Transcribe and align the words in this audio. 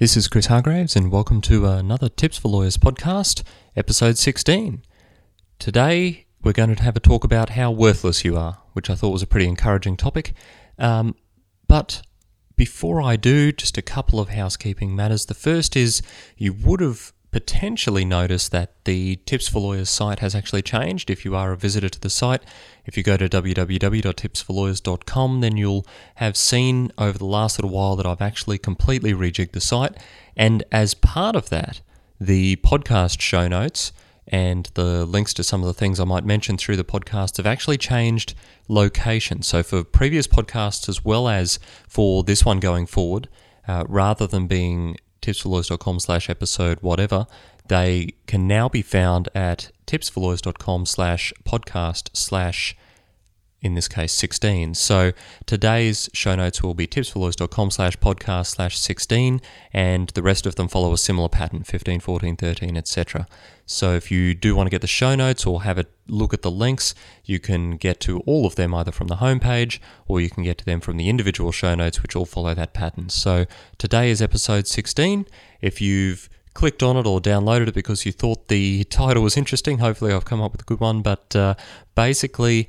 This 0.00 0.16
is 0.16 0.28
Chris 0.28 0.46
Hargraves, 0.46 0.96
and 0.96 1.12
welcome 1.12 1.42
to 1.42 1.66
another 1.66 2.08
Tips 2.08 2.38
for 2.38 2.48
Lawyers 2.48 2.78
podcast, 2.78 3.42
episode 3.76 4.16
16. 4.16 4.82
Today, 5.58 6.24
we're 6.42 6.54
going 6.54 6.74
to 6.74 6.82
have 6.82 6.96
a 6.96 7.00
talk 7.00 7.22
about 7.22 7.50
how 7.50 7.70
worthless 7.70 8.24
you 8.24 8.34
are, 8.34 8.62
which 8.72 8.88
I 8.88 8.94
thought 8.94 9.10
was 9.10 9.20
a 9.20 9.26
pretty 9.26 9.46
encouraging 9.46 9.98
topic. 9.98 10.32
Um, 10.78 11.16
but 11.68 12.00
before 12.56 13.02
I 13.02 13.16
do, 13.16 13.52
just 13.52 13.76
a 13.76 13.82
couple 13.82 14.18
of 14.18 14.30
housekeeping 14.30 14.96
matters. 14.96 15.26
The 15.26 15.34
first 15.34 15.76
is 15.76 16.00
you 16.38 16.54
would 16.54 16.80
have 16.80 17.12
potentially 17.30 18.04
notice 18.04 18.48
that 18.48 18.84
the 18.84 19.16
Tips 19.26 19.48
for 19.48 19.60
Lawyers 19.60 19.88
site 19.88 20.18
has 20.18 20.34
actually 20.34 20.62
changed. 20.62 21.10
If 21.10 21.24
you 21.24 21.36
are 21.36 21.52
a 21.52 21.56
visitor 21.56 21.88
to 21.88 22.00
the 22.00 22.10
site, 22.10 22.42
if 22.84 22.96
you 22.96 23.02
go 23.02 23.16
to 23.16 23.28
www.tipsforlawyers.com, 23.28 25.40
then 25.40 25.56
you'll 25.56 25.86
have 26.16 26.36
seen 26.36 26.92
over 26.98 27.18
the 27.18 27.24
last 27.24 27.58
little 27.58 27.70
while 27.70 27.96
that 27.96 28.06
I've 28.06 28.20
actually 28.20 28.58
completely 28.58 29.14
rejigged 29.14 29.52
the 29.52 29.60
site. 29.60 29.96
And 30.36 30.64
as 30.72 30.94
part 30.94 31.36
of 31.36 31.50
that, 31.50 31.80
the 32.20 32.56
podcast 32.56 33.20
show 33.20 33.48
notes 33.48 33.92
and 34.26 34.70
the 34.74 35.04
links 35.04 35.34
to 35.34 35.42
some 35.42 35.60
of 35.60 35.66
the 35.66 35.74
things 35.74 35.98
I 35.98 36.04
might 36.04 36.24
mention 36.24 36.56
through 36.56 36.76
the 36.76 36.84
podcast 36.84 37.38
have 37.38 37.46
actually 37.46 37.78
changed 37.78 38.34
location. 38.68 39.42
So 39.42 39.62
for 39.62 39.82
previous 39.82 40.26
podcasts 40.26 40.88
as 40.88 41.04
well 41.04 41.28
as 41.28 41.58
for 41.88 42.22
this 42.22 42.44
one 42.44 42.60
going 42.60 42.86
forward, 42.86 43.28
uh, 43.66 43.84
rather 43.88 44.26
than 44.26 44.46
being 44.46 44.96
tipsforlawyers.com 45.22 46.00
slash 46.00 46.30
episode 46.30 46.78
whatever, 46.80 47.26
they 47.68 48.14
can 48.26 48.46
now 48.46 48.68
be 48.68 48.82
found 48.82 49.28
at 49.34 49.70
tipsforlawyers.com 49.86 50.86
slash 50.86 51.32
podcast 51.44 52.10
slash 52.14 52.76
in 53.62 53.74
this 53.74 53.88
case 53.88 54.12
16. 54.12 54.74
So 54.74 55.12
today's 55.46 56.08
show 56.12 56.34
notes 56.34 56.62
will 56.62 56.74
be 56.74 56.86
tipsforlawyers.com 56.86 57.70
slash 57.70 57.96
podcast 57.98 58.46
slash 58.46 58.78
16 58.78 59.40
and 59.72 60.08
the 60.10 60.22
rest 60.22 60.46
of 60.46 60.54
them 60.54 60.68
follow 60.68 60.92
a 60.92 60.98
similar 60.98 61.28
pattern 61.28 61.62
15, 61.62 62.00
14, 62.00 62.36
13, 62.36 62.76
etc. 62.76 63.26
So 63.66 63.94
if 63.94 64.10
you 64.10 64.34
do 64.34 64.54
want 64.56 64.66
to 64.66 64.70
get 64.70 64.80
the 64.80 64.86
show 64.86 65.14
notes 65.14 65.46
or 65.46 65.62
have 65.62 65.78
a 65.78 65.86
look 66.08 66.34
at 66.34 66.42
the 66.42 66.50
links, 66.50 66.94
you 67.24 67.38
can 67.38 67.76
get 67.76 68.00
to 68.00 68.20
all 68.20 68.46
of 68.46 68.56
them 68.56 68.74
either 68.74 68.92
from 68.92 69.08
the 69.08 69.16
homepage 69.16 69.78
or 70.08 70.20
you 70.20 70.30
can 70.30 70.42
get 70.42 70.58
to 70.58 70.64
them 70.64 70.80
from 70.80 70.96
the 70.96 71.08
individual 71.08 71.52
show 71.52 71.74
notes 71.74 72.02
which 72.02 72.16
all 72.16 72.26
follow 72.26 72.54
that 72.54 72.72
pattern. 72.72 73.08
So 73.10 73.46
today 73.78 74.10
is 74.10 74.22
episode 74.22 74.66
16. 74.66 75.26
If 75.60 75.80
you've 75.80 76.28
clicked 76.54 76.82
on 76.82 76.96
it 76.96 77.06
or 77.06 77.20
downloaded 77.20 77.68
it 77.68 77.74
because 77.74 78.04
you 78.04 78.12
thought 78.12 78.48
the 78.48 78.84
title 78.90 79.22
was 79.22 79.36
interesting, 79.36 79.78
hopefully 79.78 80.12
I've 80.12 80.24
come 80.24 80.40
up 80.40 80.52
with 80.52 80.62
a 80.62 80.64
good 80.64 80.80
one, 80.80 81.02
but 81.02 81.36
uh, 81.36 81.54
basically 81.94 82.68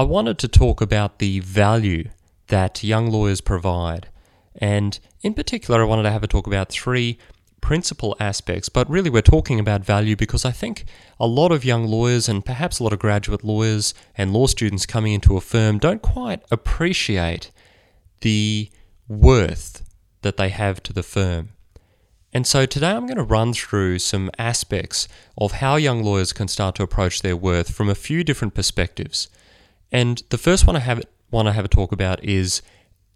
I 0.00 0.02
wanted 0.02 0.38
to 0.38 0.48
talk 0.48 0.80
about 0.80 1.18
the 1.18 1.40
value 1.40 2.08
that 2.46 2.82
young 2.82 3.10
lawyers 3.10 3.42
provide. 3.42 4.08
And 4.56 4.98
in 5.20 5.34
particular, 5.34 5.82
I 5.82 5.84
wanted 5.84 6.04
to 6.04 6.10
have 6.10 6.22
a 6.22 6.26
talk 6.26 6.46
about 6.46 6.70
three 6.70 7.18
principal 7.60 8.16
aspects, 8.18 8.70
but 8.70 8.88
really 8.88 9.10
we're 9.10 9.20
talking 9.20 9.60
about 9.60 9.84
value 9.84 10.16
because 10.16 10.46
I 10.46 10.52
think 10.52 10.86
a 11.18 11.26
lot 11.26 11.52
of 11.52 11.66
young 11.66 11.86
lawyers 11.86 12.30
and 12.30 12.42
perhaps 12.42 12.78
a 12.78 12.82
lot 12.82 12.94
of 12.94 12.98
graduate 12.98 13.44
lawyers 13.44 13.92
and 14.16 14.32
law 14.32 14.46
students 14.46 14.86
coming 14.86 15.12
into 15.12 15.36
a 15.36 15.40
firm 15.42 15.76
don't 15.76 16.00
quite 16.00 16.40
appreciate 16.50 17.50
the 18.22 18.70
worth 19.06 19.82
that 20.22 20.38
they 20.38 20.48
have 20.48 20.82
to 20.84 20.94
the 20.94 21.02
firm. 21.02 21.50
And 22.32 22.46
so 22.46 22.64
today 22.64 22.92
I'm 22.92 23.06
going 23.06 23.18
to 23.18 23.22
run 23.22 23.52
through 23.52 23.98
some 23.98 24.30
aspects 24.38 25.08
of 25.36 25.52
how 25.60 25.76
young 25.76 26.02
lawyers 26.02 26.32
can 26.32 26.48
start 26.48 26.74
to 26.76 26.82
approach 26.82 27.20
their 27.20 27.36
worth 27.36 27.74
from 27.74 27.90
a 27.90 27.94
few 27.94 28.24
different 28.24 28.54
perspectives. 28.54 29.28
And 29.92 30.22
the 30.30 30.38
first 30.38 30.66
one 30.66 30.76
I 30.76 30.80
have 30.80 31.02
want 31.30 31.46
to 31.46 31.52
have 31.52 31.64
a 31.64 31.68
talk 31.68 31.92
about 31.92 32.22
is 32.24 32.62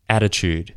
attitude. 0.09 0.75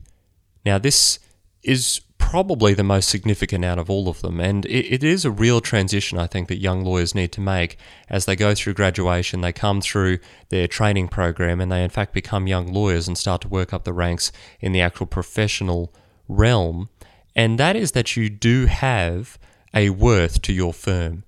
Now, 0.66 0.78
this 0.78 1.20
is 1.64 2.02
probably 2.18 2.74
the 2.74 2.84
most 2.84 3.10
significant 3.10 3.64
out 3.64 3.80
of 3.80 3.90
all 3.90 4.10
of 4.10 4.22
them, 4.22 4.40
and 4.40 4.66
it, 4.66 4.86
it 4.94 5.04
is 5.04 5.24
a 5.24 5.32
real 5.32 5.62
transition 5.62 6.18
I 6.18 6.28
think 6.28 6.48
that 6.50 6.58
young 6.58 6.84
lawyers 6.84 7.16
need 7.16 7.32
to 7.34 7.42
make 7.42 7.78
as 8.10 8.26
they 8.26 8.36
go 8.36 8.54
through 8.54 8.74
graduation. 8.74 9.42
They 9.42 9.54
come 9.54 9.82
through 9.82 10.20
their 10.50 10.68
training 10.68 11.08
program, 11.10 11.62
and 11.62 11.72
they 11.72 11.84
in 11.84 11.90
fact 11.90 12.14
become 12.14 12.48
young 12.48 12.68
lawyers 12.74 13.08
and 13.08 13.18
start 13.18 13.42
to 13.42 13.48
work 13.48 13.74
up 13.74 13.84
the 13.84 13.94
ranks 13.94 14.32
in 14.60 14.72
the 14.72 14.82
actual 14.82 15.06
professional 15.06 15.94
realm. 16.28 16.90
And 17.36 17.60
that 17.60 17.76
is 17.76 17.92
that 17.92 18.18
you 18.18 18.30
do 18.30 18.66
have 18.66 19.38
a 19.74 19.92
worth 19.92 20.42
to 20.44 20.54
your 20.54 20.74
firm. 20.74 21.24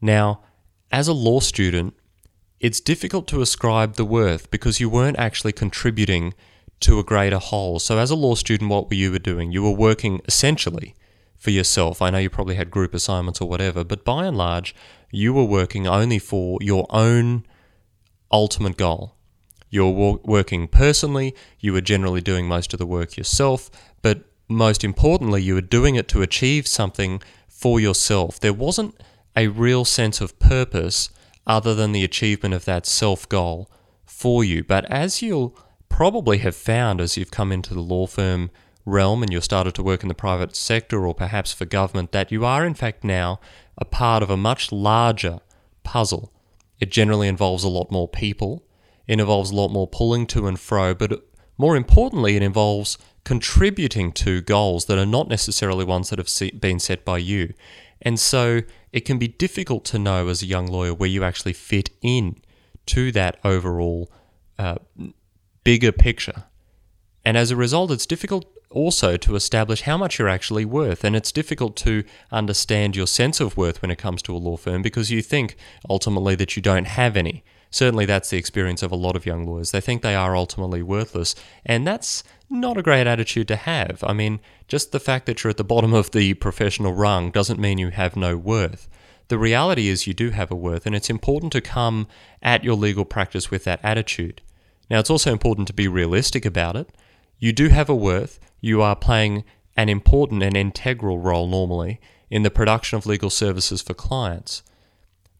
Now, 0.00 0.40
as 0.90 1.08
a 1.08 1.12
law 1.12 1.40
student, 1.40 1.94
it's 2.62 2.80
difficult 2.80 3.26
to 3.26 3.42
ascribe 3.42 3.96
the 3.96 4.04
worth 4.04 4.48
because 4.50 4.78
you 4.78 4.88
weren't 4.88 5.18
actually 5.18 5.52
contributing 5.52 6.32
to 6.78 7.00
a 7.00 7.04
greater 7.04 7.38
whole. 7.38 7.80
So, 7.80 7.98
as 7.98 8.10
a 8.10 8.14
law 8.14 8.36
student, 8.36 8.70
what 8.70 8.88
were 8.88 8.94
you 8.94 9.18
doing? 9.18 9.50
You 9.50 9.64
were 9.64 9.72
working 9.72 10.22
essentially 10.26 10.94
for 11.36 11.50
yourself. 11.50 12.00
I 12.00 12.10
know 12.10 12.18
you 12.18 12.30
probably 12.30 12.54
had 12.54 12.70
group 12.70 12.94
assignments 12.94 13.40
or 13.40 13.48
whatever, 13.48 13.82
but 13.82 14.04
by 14.04 14.26
and 14.26 14.36
large, 14.38 14.76
you 15.10 15.34
were 15.34 15.44
working 15.44 15.88
only 15.88 16.20
for 16.20 16.58
your 16.60 16.86
own 16.90 17.44
ultimate 18.30 18.76
goal. 18.76 19.16
You're 19.68 20.20
working 20.22 20.68
personally, 20.68 21.34
you 21.58 21.72
were 21.72 21.80
generally 21.80 22.20
doing 22.20 22.46
most 22.46 22.72
of 22.72 22.78
the 22.78 22.86
work 22.86 23.16
yourself, 23.16 23.70
but 24.02 24.22
most 24.48 24.84
importantly, 24.84 25.42
you 25.42 25.54
were 25.54 25.62
doing 25.62 25.96
it 25.96 26.08
to 26.08 26.22
achieve 26.22 26.68
something 26.68 27.22
for 27.48 27.80
yourself. 27.80 28.38
There 28.38 28.52
wasn't 28.52 28.94
a 29.34 29.48
real 29.48 29.84
sense 29.84 30.20
of 30.20 30.38
purpose 30.38 31.08
other 31.46 31.74
than 31.74 31.92
the 31.92 32.04
achievement 32.04 32.54
of 32.54 32.64
that 32.64 32.86
self 32.86 33.28
goal 33.28 33.70
for 34.04 34.44
you. 34.44 34.62
But 34.62 34.84
as 34.90 35.22
you'll 35.22 35.56
probably 35.88 36.38
have 36.38 36.56
found 36.56 37.00
as 37.00 37.16
you've 37.16 37.30
come 37.30 37.52
into 37.52 37.74
the 37.74 37.80
law 37.80 38.06
firm 38.06 38.50
realm 38.84 39.22
and 39.22 39.32
you've 39.32 39.44
started 39.44 39.74
to 39.74 39.82
work 39.82 40.02
in 40.02 40.08
the 40.08 40.14
private 40.14 40.56
sector 40.56 41.06
or 41.06 41.14
perhaps 41.14 41.52
for 41.52 41.64
government, 41.64 42.12
that 42.12 42.32
you 42.32 42.44
are 42.44 42.64
in 42.64 42.74
fact 42.74 43.04
now 43.04 43.40
a 43.78 43.84
part 43.84 44.22
of 44.22 44.30
a 44.30 44.36
much 44.36 44.72
larger 44.72 45.40
puzzle. 45.82 46.32
It 46.80 46.90
generally 46.90 47.28
involves 47.28 47.64
a 47.64 47.68
lot 47.68 47.90
more 47.90 48.08
people, 48.08 48.64
it 49.06 49.20
involves 49.20 49.50
a 49.50 49.54
lot 49.54 49.68
more 49.68 49.86
pulling 49.86 50.26
to 50.28 50.46
and 50.46 50.58
fro, 50.58 50.94
but 50.94 51.24
more 51.58 51.76
importantly, 51.76 52.36
it 52.36 52.42
involves 52.42 52.98
contributing 53.24 54.10
to 54.12 54.40
goals 54.40 54.86
that 54.86 54.98
are 54.98 55.06
not 55.06 55.28
necessarily 55.28 55.84
ones 55.84 56.10
that 56.10 56.18
have 56.18 56.60
been 56.60 56.80
set 56.80 57.04
by 57.04 57.18
you. 57.18 57.54
And 58.00 58.18
so 58.18 58.62
it 58.92 59.00
can 59.00 59.18
be 59.18 59.28
difficult 59.28 59.84
to 59.86 59.98
know 59.98 60.28
as 60.28 60.42
a 60.42 60.46
young 60.46 60.66
lawyer 60.66 60.94
where 60.94 61.08
you 61.08 61.24
actually 61.24 61.54
fit 61.54 61.90
in 62.02 62.36
to 62.86 63.12
that 63.12 63.38
overall 63.44 64.10
uh, 64.58 64.76
bigger 65.64 65.92
picture. 65.92 66.44
And 67.24 67.36
as 67.36 67.50
a 67.50 67.56
result, 67.56 67.90
it's 67.90 68.06
difficult 68.06 68.46
also 68.70 69.16
to 69.16 69.36
establish 69.36 69.82
how 69.82 69.96
much 69.96 70.18
you're 70.18 70.28
actually 70.28 70.64
worth. 70.64 71.04
And 71.04 71.14
it's 71.14 71.32
difficult 71.32 71.76
to 71.78 72.04
understand 72.30 72.96
your 72.96 73.06
sense 73.06 73.40
of 73.40 73.56
worth 73.56 73.80
when 73.82 73.90
it 73.90 73.98
comes 73.98 74.22
to 74.22 74.34
a 74.34 74.38
law 74.38 74.56
firm 74.56 74.82
because 74.82 75.10
you 75.10 75.22
think 75.22 75.56
ultimately 75.88 76.34
that 76.36 76.56
you 76.56 76.62
don't 76.62 76.86
have 76.86 77.16
any. 77.16 77.44
Certainly, 77.70 78.04
that's 78.04 78.28
the 78.28 78.36
experience 78.36 78.82
of 78.82 78.92
a 78.92 78.96
lot 78.96 79.16
of 79.16 79.24
young 79.24 79.46
lawyers. 79.46 79.70
They 79.70 79.80
think 79.80 80.02
they 80.02 80.14
are 80.14 80.36
ultimately 80.36 80.82
worthless, 80.82 81.34
and 81.64 81.86
that's 81.86 82.22
not 82.52 82.76
a 82.76 82.82
great 82.82 83.06
attitude 83.06 83.48
to 83.48 83.56
have. 83.56 84.04
I 84.06 84.12
mean, 84.12 84.40
just 84.68 84.92
the 84.92 85.00
fact 85.00 85.26
that 85.26 85.42
you're 85.42 85.50
at 85.50 85.56
the 85.56 85.64
bottom 85.64 85.94
of 85.94 86.10
the 86.10 86.34
professional 86.34 86.92
rung 86.92 87.30
doesn't 87.30 87.58
mean 87.58 87.78
you 87.78 87.90
have 87.90 88.16
no 88.16 88.36
worth. 88.36 88.88
The 89.28 89.38
reality 89.38 89.88
is 89.88 90.06
you 90.06 90.14
do 90.14 90.30
have 90.30 90.50
a 90.50 90.56
worth, 90.56 90.84
and 90.84 90.94
it's 90.94 91.08
important 91.08 91.52
to 91.52 91.60
come 91.60 92.06
at 92.42 92.62
your 92.62 92.74
legal 92.74 93.04
practice 93.04 93.50
with 93.50 93.64
that 93.64 93.80
attitude. 93.82 94.42
Now, 94.90 94.98
it's 94.98 95.10
also 95.10 95.32
important 95.32 95.66
to 95.68 95.72
be 95.72 95.88
realistic 95.88 96.44
about 96.44 96.76
it. 96.76 96.90
You 97.38 97.52
do 97.52 97.68
have 97.70 97.88
a 97.88 97.94
worth, 97.94 98.38
you 98.60 98.82
are 98.82 98.94
playing 98.94 99.44
an 99.76 99.88
important 99.88 100.42
and 100.42 100.56
integral 100.56 101.18
role 101.18 101.46
normally 101.46 102.00
in 102.30 102.42
the 102.42 102.50
production 102.50 102.98
of 102.98 103.06
legal 103.06 103.30
services 103.30 103.80
for 103.80 103.94
clients. 103.94 104.62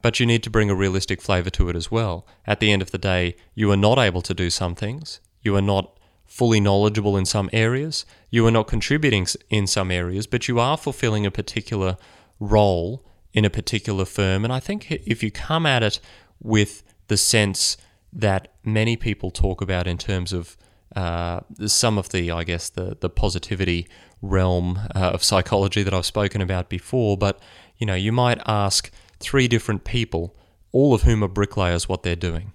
But 0.00 0.18
you 0.18 0.26
need 0.26 0.42
to 0.44 0.50
bring 0.50 0.70
a 0.70 0.74
realistic 0.74 1.20
flavour 1.20 1.50
to 1.50 1.68
it 1.68 1.76
as 1.76 1.90
well. 1.90 2.26
At 2.46 2.60
the 2.60 2.72
end 2.72 2.82
of 2.82 2.90
the 2.90 2.98
day, 2.98 3.36
you 3.54 3.70
are 3.70 3.76
not 3.76 3.98
able 3.98 4.22
to 4.22 4.34
do 4.34 4.48
some 4.48 4.74
things. 4.74 5.20
You 5.42 5.54
are 5.56 5.62
not 5.62 5.98
fully 6.32 6.60
knowledgeable 6.60 7.14
in 7.14 7.26
some 7.26 7.50
areas. 7.52 8.06
You 8.30 8.46
are 8.46 8.50
not 8.50 8.66
contributing 8.66 9.26
in 9.50 9.66
some 9.66 9.90
areas, 9.90 10.26
but 10.26 10.48
you 10.48 10.58
are 10.58 10.78
fulfilling 10.78 11.26
a 11.26 11.30
particular 11.30 11.98
role 12.40 13.04
in 13.34 13.44
a 13.44 13.50
particular 13.50 14.06
firm. 14.06 14.42
And 14.42 14.50
I 14.50 14.58
think 14.58 14.90
if 14.90 15.22
you 15.22 15.30
come 15.30 15.66
at 15.66 15.82
it 15.82 16.00
with 16.40 16.84
the 17.08 17.18
sense 17.18 17.76
that 18.14 18.48
many 18.64 18.96
people 18.96 19.30
talk 19.30 19.60
about 19.60 19.86
in 19.86 19.98
terms 19.98 20.32
of 20.32 20.56
uh, 20.96 21.40
some 21.66 21.98
of 21.98 22.08
the, 22.08 22.30
I 22.30 22.44
guess, 22.44 22.70
the, 22.70 22.96
the 22.98 23.10
positivity 23.10 23.86
realm 24.22 24.80
uh, 24.94 25.10
of 25.10 25.22
psychology 25.22 25.82
that 25.82 25.92
I've 25.92 26.06
spoken 26.06 26.40
about 26.40 26.70
before, 26.70 27.18
but 27.18 27.40
you 27.76 27.84
know, 27.84 27.94
you 27.94 28.10
might 28.10 28.40
ask 28.46 28.90
three 29.20 29.48
different 29.48 29.84
people, 29.84 30.34
all 30.72 30.94
of 30.94 31.02
whom 31.02 31.22
are 31.22 31.28
bricklayers, 31.28 31.90
what 31.90 32.04
they're 32.04 32.16
doing. 32.16 32.54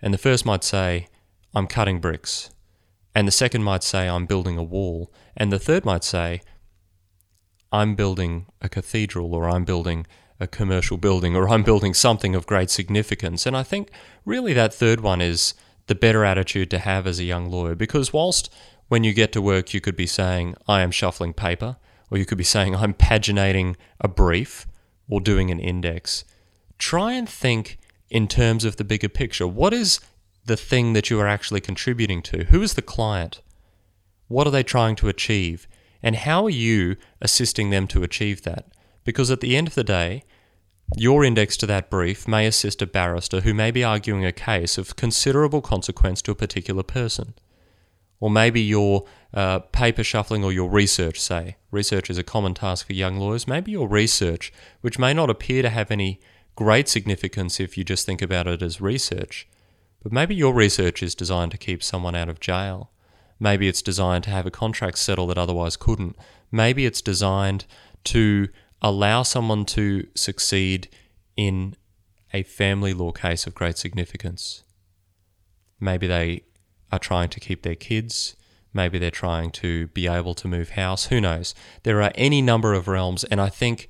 And 0.00 0.14
the 0.14 0.18
first 0.18 0.46
might 0.46 0.64
say, 0.64 1.08
I'm 1.54 1.66
cutting 1.66 2.00
bricks. 2.00 2.50
And 3.18 3.26
the 3.26 3.32
second 3.32 3.64
might 3.64 3.82
say, 3.82 4.08
I'm 4.08 4.26
building 4.26 4.56
a 4.56 4.62
wall. 4.62 5.10
And 5.36 5.50
the 5.50 5.58
third 5.58 5.84
might 5.84 6.04
say, 6.04 6.40
I'm 7.72 7.96
building 7.96 8.46
a 8.60 8.68
cathedral 8.68 9.34
or 9.34 9.48
I'm 9.48 9.64
building 9.64 10.06
a 10.38 10.46
commercial 10.46 10.98
building 10.98 11.34
or 11.34 11.48
I'm 11.48 11.64
building 11.64 11.94
something 11.94 12.36
of 12.36 12.46
great 12.46 12.70
significance. 12.70 13.44
And 13.44 13.56
I 13.56 13.64
think 13.64 13.90
really 14.24 14.52
that 14.52 14.72
third 14.72 15.00
one 15.00 15.20
is 15.20 15.54
the 15.88 15.96
better 15.96 16.24
attitude 16.24 16.70
to 16.70 16.78
have 16.78 17.08
as 17.08 17.18
a 17.18 17.24
young 17.24 17.50
lawyer 17.50 17.74
because 17.74 18.12
whilst 18.12 18.54
when 18.86 19.02
you 19.02 19.12
get 19.12 19.32
to 19.32 19.42
work 19.42 19.74
you 19.74 19.80
could 19.80 19.96
be 19.96 20.06
saying, 20.06 20.54
I 20.68 20.82
am 20.82 20.92
shuffling 20.92 21.32
paper 21.32 21.76
or 22.12 22.18
you 22.18 22.24
could 22.24 22.38
be 22.38 22.44
saying, 22.44 22.76
I'm 22.76 22.94
paginating 22.94 23.74
a 24.00 24.06
brief 24.06 24.64
or 25.08 25.20
doing 25.20 25.50
an 25.50 25.58
index. 25.58 26.24
Try 26.78 27.14
and 27.14 27.28
think 27.28 27.80
in 28.10 28.28
terms 28.28 28.64
of 28.64 28.76
the 28.76 28.84
bigger 28.84 29.08
picture. 29.08 29.48
What 29.48 29.74
is 29.74 29.98
the 30.48 30.56
thing 30.56 30.92
that 30.94 31.10
you 31.10 31.20
are 31.20 31.28
actually 31.28 31.60
contributing 31.60 32.22
to? 32.22 32.44
Who 32.44 32.60
is 32.62 32.74
the 32.74 32.82
client? 32.82 33.40
What 34.26 34.46
are 34.46 34.50
they 34.50 34.62
trying 34.62 34.96
to 34.96 35.08
achieve? 35.08 35.68
And 36.02 36.16
how 36.16 36.44
are 36.44 36.50
you 36.50 36.96
assisting 37.20 37.70
them 37.70 37.86
to 37.88 38.02
achieve 38.02 38.42
that? 38.42 38.66
Because 39.04 39.30
at 39.30 39.40
the 39.40 39.56
end 39.56 39.68
of 39.68 39.74
the 39.74 39.84
day, 39.84 40.22
your 40.96 41.24
index 41.24 41.56
to 41.58 41.66
that 41.66 41.90
brief 41.90 42.26
may 42.26 42.46
assist 42.46 42.82
a 42.82 42.86
barrister 42.86 43.42
who 43.42 43.52
may 43.52 43.70
be 43.70 43.84
arguing 43.84 44.24
a 44.24 44.32
case 44.32 44.78
of 44.78 44.96
considerable 44.96 45.60
consequence 45.60 46.22
to 46.22 46.30
a 46.30 46.36
particular 46.36 46.82
person. 46.82 47.34
Or 48.20 48.30
maybe 48.30 48.60
your 48.60 49.04
uh, 49.32 49.60
paper 49.60 50.02
shuffling 50.02 50.42
or 50.42 50.52
your 50.52 50.68
research, 50.68 51.20
say. 51.20 51.56
Research 51.70 52.10
is 52.10 52.18
a 52.18 52.24
common 52.24 52.54
task 52.54 52.86
for 52.86 52.94
young 52.94 53.16
lawyers. 53.18 53.46
Maybe 53.46 53.72
your 53.72 53.86
research, 53.86 54.52
which 54.80 54.98
may 54.98 55.14
not 55.14 55.30
appear 55.30 55.62
to 55.62 55.70
have 55.70 55.90
any 55.90 56.20
great 56.56 56.88
significance 56.88 57.60
if 57.60 57.78
you 57.78 57.84
just 57.84 58.04
think 58.04 58.20
about 58.20 58.48
it 58.48 58.62
as 58.62 58.80
research, 58.80 59.46
but 60.02 60.12
maybe 60.12 60.34
your 60.34 60.54
research 60.54 61.02
is 61.02 61.14
designed 61.14 61.50
to 61.52 61.58
keep 61.58 61.82
someone 61.82 62.14
out 62.14 62.28
of 62.28 62.40
jail. 62.40 62.90
Maybe 63.40 63.68
it's 63.68 63.82
designed 63.82 64.24
to 64.24 64.30
have 64.30 64.46
a 64.46 64.50
contract 64.50 64.98
settle 64.98 65.26
that 65.28 65.38
otherwise 65.38 65.76
couldn't. 65.76 66.16
Maybe 66.50 66.86
it's 66.86 67.02
designed 67.02 67.66
to 68.04 68.48
allow 68.80 69.22
someone 69.22 69.64
to 69.66 70.06
succeed 70.14 70.88
in 71.36 71.76
a 72.32 72.42
family 72.42 72.92
law 72.92 73.12
case 73.12 73.46
of 73.46 73.54
great 73.54 73.78
significance. 73.78 74.62
Maybe 75.80 76.06
they 76.06 76.42
are 76.90 76.98
trying 76.98 77.28
to 77.30 77.40
keep 77.40 77.62
their 77.62 77.74
kids. 77.74 78.36
Maybe 78.72 78.98
they're 78.98 79.10
trying 79.10 79.50
to 79.52 79.88
be 79.88 80.06
able 80.06 80.34
to 80.34 80.48
move 80.48 80.70
house. 80.70 81.06
Who 81.06 81.20
knows? 81.20 81.54
There 81.84 82.02
are 82.02 82.12
any 82.14 82.42
number 82.42 82.74
of 82.74 82.88
realms, 82.88 83.24
and 83.24 83.40
I 83.40 83.48
think 83.48 83.88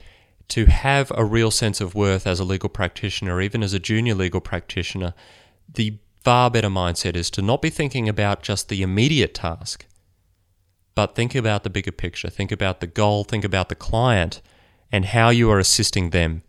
to 0.48 0.66
have 0.66 1.12
a 1.14 1.24
real 1.24 1.50
sense 1.50 1.80
of 1.80 1.94
worth 1.94 2.26
as 2.26 2.40
a 2.40 2.44
legal 2.44 2.68
practitioner, 2.68 3.40
even 3.40 3.62
as 3.62 3.74
a 3.74 3.78
junior 3.78 4.14
legal 4.14 4.40
practitioner, 4.40 5.14
the 5.72 5.98
far 6.22 6.50
better 6.50 6.68
mindset 6.68 7.16
is 7.16 7.30
to 7.30 7.42
not 7.42 7.62
be 7.62 7.70
thinking 7.70 8.08
about 8.08 8.42
just 8.42 8.68
the 8.68 8.82
immediate 8.82 9.34
task, 9.34 9.86
but 10.94 11.14
think 11.14 11.34
about 11.34 11.62
the 11.62 11.70
bigger 11.70 11.92
picture. 11.92 12.28
Think 12.28 12.50
about 12.50 12.80
the 12.80 12.86
goal, 12.86 13.24
think 13.24 13.44
about 13.44 13.68
the 13.68 13.74
client, 13.74 14.42
and 14.90 15.04
how 15.06 15.28
you 15.30 15.50
are 15.50 15.58
assisting 15.58 16.10
them 16.10 16.42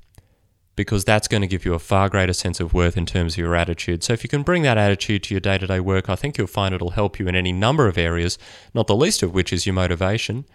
because 0.79 1.03
that's 1.03 1.27
going 1.27 1.41
to 1.41 1.47
give 1.47 1.65
you 1.65 1.73
a 1.73 1.79
far 1.79 2.07
greater 2.07 2.31
sense 2.31 2.61
of 2.61 2.73
worth 2.73 2.95
in 2.95 3.05
terms 3.05 3.33
of 3.33 3.37
your 3.39 3.53
attitude. 3.53 4.01
So, 4.01 4.13
if 4.13 4.23
you 4.23 4.29
can 4.29 4.43
bring 4.43 4.63
that 4.63 4.77
attitude 4.77 5.23
to 5.23 5.33
your 5.33 5.41
day 5.41 5.57
to 5.57 5.67
day 5.67 5.81
work, 5.81 6.07
I 6.09 6.15
think 6.15 6.37
you'll 6.37 6.47
find 6.47 6.73
it'll 6.73 6.91
help 6.91 7.19
you 7.19 7.27
in 7.27 7.35
any 7.35 7.51
number 7.51 7.87
of 7.87 7.97
areas, 7.97 8.37
not 8.73 8.87
the 8.87 8.95
least 8.95 9.21
of 9.21 9.33
which 9.33 9.51
is 9.51 9.65
your 9.65 9.73
motivation. 9.73 10.45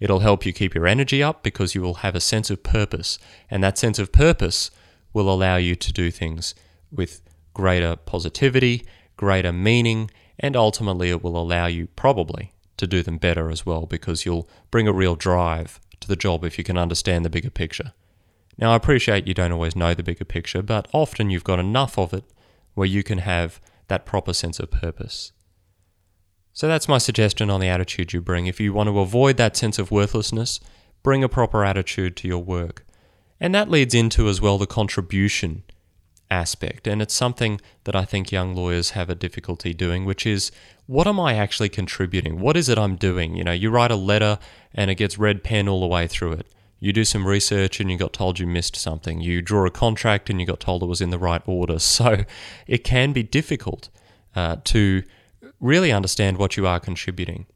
It'll 0.00 0.18
help 0.18 0.44
you 0.44 0.52
keep 0.52 0.74
your 0.74 0.88
energy 0.88 1.22
up 1.22 1.44
because 1.44 1.76
you 1.76 1.82
will 1.82 2.02
have 2.02 2.16
a 2.16 2.20
sense 2.20 2.50
of 2.50 2.64
purpose, 2.64 3.20
and 3.48 3.62
that 3.62 3.78
sense 3.78 4.00
of 4.00 4.10
purpose 4.10 4.72
will 5.12 5.30
allow 5.32 5.58
you 5.58 5.76
to 5.76 5.92
do 5.92 6.10
things 6.10 6.56
with 6.90 7.22
greater 7.58 7.96
positivity, 7.96 8.86
greater 9.16 9.52
meaning, 9.52 10.08
and 10.38 10.54
ultimately 10.54 11.10
it 11.10 11.24
will 11.24 11.36
allow 11.36 11.66
you 11.66 11.88
probably 11.96 12.52
to 12.76 12.86
do 12.86 13.02
them 13.02 13.18
better 13.18 13.50
as 13.50 13.66
well 13.66 13.84
because 13.84 14.24
you'll 14.24 14.48
bring 14.70 14.86
a 14.86 14.92
real 14.92 15.16
drive 15.16 15.80
to 15.98 16.06
the 16.06 16.14
job 16.14 16.44
if 16.44 16.56
you 16.56 16.62
can 16.62 16.78
understand 16.78 17.24
the 17.24 17.30
bigger 17.30 17.50
picture. 17.50 17.92
Now, 18.56 18.70
I 18.70 18.76
appreciate 18.76 19.26
you 19.26 19.34
don't 19.34 19.50
always 19.50 19.74
know 19.74 19.92
the 19.92 20.04
bigger 20.04 20.24
picture, 20.24 20.62
but 20.62 20.86
often 20.92 21.30
you've 21.30 21.42
got 21.42 21.58
enough 21.58 21.98
of 21.98 22.14
it 22.14 22.22
where 22.74 22.86
you 22.86 23.02
can 23.02 23.18
have 23.18 23.60
that 23.88 24.06
proper 24.06 24.32
sense 24.32 24.60
of 24.60 24.70
purpose. 24.70 25.32
So 26.52 26.68
that's 26.68 26.86
my 26.86 26.98
suggestion 26.98 27.50
on 27.50 27.58
the 27.58 27.66
attitude 27.66 28.12
you 28.12 28.20
bring. 28.20 28.46
If 28.46 28.60
you 28.60 28.72
want 28.72 28.88
to 28.88 29.00
avoid 29.00 29.36
that 29.38 29.56
sense 29.56 29.80
of 29.80 29.90
worthlessness, 29.90 30.60
bring 31.02 31.24
a 31.24 31.28
proper 31.28 31.64
attitude 31.64 32.16
to 32.18 32.28
your 32.28 32.38
work. 32.38 32.86
And 33.40 33.52
that 33.52 33.68
leads 33.68 33.96
into 33.96 34.28
as 34.28 34.40
well 34.40 34.58
the 34.58 34.66
contribution 34.68 35.64
aspect. 36.30 36.86
And 36.86 37.00
it's 37.00 37.14
something 37.14 37.60
that 37.84 37.96
I 37.96 38.04
think 38.04 38.30
young 38.30 38.54
lawyers 38.54 38.90
have 38.90 39.10
a 39.10 39.14
difficulty 39.14 39.72
doing, 39.74 40.04
which 40.04 40.26
is 40.26 40.50
what 40.86 41.06
am 41.06 41.20
I 41.20 41.34
actually 41.34 41.68
contributing? 41.68 42.40
What 42.40 42.56
is 42.56 42.68
it 42.68 42.78
I'm 42.78 42.96
doing? 42.96 43.36
You 43.36 43.44
know, 43.44 43.52
you 43.52 43.70
write 43.70 43.90
a 43.90 43.96
letter 43.96 44.38
and 44.74 44.90
it 44.90 44.96
gets 44.96 45.18
red 45.18 45.42
pen 45.42 45.68
all 45.68 45.80
the 45.80 45.86
way 45.86 46.06
through 46.06 46.32
it. 46.32 46.46
You 46.80 46.92
do 46.92 47.04
some 47.04 47.26
research 47.26 47.80
and 47.80 47.90
you 47.90 47.98
got 47.98 48.12
told 48.12 48.38
you 48.38 48.46
missed 48.46 48.76
something. 48.76 49.20
You 49.20 49.42
draw 49.42 49.66
a 49.66 49.70
contract 49.70 50.30
and 50.30 50.40
you 50.40 50.46
got 50.46 50.60
told 50.60 50.82
it 50.82 50.86
was 50.86 51.00
in 51.00 51.10
the 51.10 51.18
right 51.18 51.42
order. 51.46 51.78
So 51.88 52.24
it 52.66 52.84
can 52.84 53.12
be 53.12 53.22
difficult 53.22 53.88
uh, 54.36 54.56
to 54.64 55.02
really 55.60 55.90
understand 55.90 56.38
what 56.38 56.56
you 56.56 56.66
are 56.66 56.78
contributing. 56.78 57.46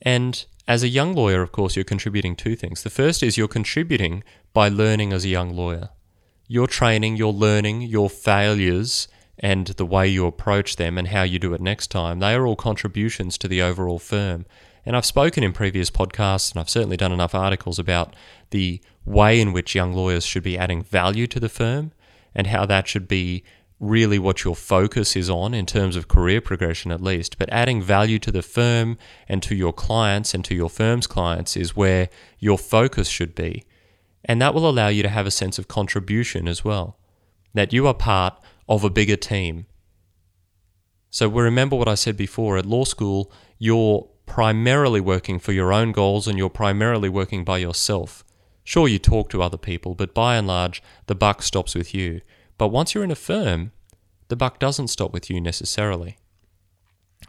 And 0.00 0.44
as 0.66 0.82
a 0.82 0.88
young 0.88 1.14
lawyer, 1.14 1.42
of 1.42 1.52
course, 1.52 1.76
you're 1.76 1.84
contributing 1.84 2.34
two 2.34 2.56
things. 2.56 2.82
The 2.82 2.90
first 2.90 3.22
is 3.22 3.36
you're 3.36 3.48
contributing 3.48 4.24
by 4.52 4.68
learning 4.68 5.12
as 5.12 5.24
a 5.24 5.28
young 5.28 5.54
lawyer 5.54 5.90
your 6.52 6.66
training, 6.66 7.16
your 7.16 7.32
learning, 7.32 7.80
your 7.80 8.10
failures, 8.10 9.08
and 9.38 9.68
the 9.68 9.86
way 9.86 10.06
you 10.06 10.26
approach 10.26 10.76
them 10.76 10.98
and 10.98 11.08
how 11.08 11.22
you 11.22 11.38
do 11.38 11.54
it 11.54 11.62
next 11.62 11.90
time, 11.90 12.18
they 12.18 12.34
are 12.34 12.46
all 12.46 12.56
contributions 12.56 13.38
to 13.38 13.48
the 13.48 13.62
overall 13.62 13.98
firm. 13.98 14.44
And 14.84 14.94
I've 14.94 15.06
spoken 15.06 15.42
in 15.42 15.54
previous 15.54 15.90
podcasts, 15.90 16.52
and 16.52 16.60
I've 16.60 16.68
certainly 16.68 16.98
done 16.98 17.10
enough 17.10 17.34
articles 17.34 17.78
about 17.78 18.14
the 18.50 18.82
way 19.06 19.40
in 19.40 19.54
which 19.54 19.74
young 19.74 19.94
lawyers 19.94 20.26
should 20.26 20.42
be 20.42 20.58
adding 20.58 20.82
value 20.82 21.26
to 21.28 21.40
the 21.40 21.48
firm 21.48 21.92
and 22.34 22.48
how 22.48 22.66
that 22.66 22.86
should 22.86 23.08
be 23.08 23.44
really 23.80 24.18
what 24.18 24.44
your 24.44 24.54
focus 24.54 25.16
is 25.16 25.30
on 25.30 25.54
in 25.54 25.64
terms 25.64 25.96
of 25.96 26.06
career 26.06 26.42
progression, 26.42 26.92
at 26.92 27.00
least. 27.00 27.38
But 27.38 27.48
adding 27.50 27.80
value 27.80 28.18
to 28.18 28.30
the 28.30 28.42
firm 28.42 28.98
and 29.26 29.42
to 29.44 29.54
your 29.54 29.72
clients 29.72 30.34
and 30.34 30.44
to 30.44 30.54
your 30.54 30.68
firm's 30.68 31.06
clients 31.06 31.56
is 31.56 31.74
where 31.74 32.10
your 32.38 32.58
focus 32.58 33.08
should 33.08 33.34
be. 33.34 33.64
And 34.24 34.40
that 34.40 34.54
will 34.54 34.68
allow 34.68 34.88
you 34.88 35.02
to 35.02 35.08
have 35.08 35.26
a 35.26 35.30
sense 35.30 35.58
of 35.58 35.68
contribution 35.68 36.46
as 36.46 36.64
well, 36.64 36.98
that 37.54 37.72
you 37.72 37.86
are 37.86 37.94
part 37.94 38.40
of 38.68 38.84
a 38.84 38.90
bigger 38.90 39.16
team. 39.16 39.66
So 41.10 41.28
we 41.28 41.42
remember 41.42 41.76
what 41.76 41.88
I 41.88 41.94
said 41.94 42.16
before 42.16 42.56
at 42.56 42.64
law 42.64 42.84
school, 42.84 43.30
you're 43.58 44.08
primarily 44.26 45.00
working 45.00 45.38
for 45.38 45.52
your 45.52 45.72
own 45.72 45.92
goals 45.92 46.26
and 46.26 46.38
you're 46.38 46.48
primarily 46.48 47.08
working 47.08 47.44
by 47.44 47.58
yourself. 47.58 48.24
Sure, 48.64 48.88
you 48.88 48.98
talk 48.98 49.28
to 49.30 49.42
other 49.42 49.58
people, 49.58 49.94
but 49.94 50.14
by 50.14 50.36
and 50.36 50.46
large, 50.46 50.82
the 51.06 51.14
buck 51.14 51.42
stops 51.42 51.74
with 51.74 51.94
you. 51.94 52.20
But 52.56 52.68
once 52.68 52.94
you're 52.94 53.04
in 53.04 53.10
a 53.10 53.16
firm, 53.16 53.72
the 54.28 54.36
buck 54.36 54.58
doesn't 54.58 54.88
stop 54.88 55.12
with 55.12 55.28
you 55.28 55.40
necessarily. 55.40 56.16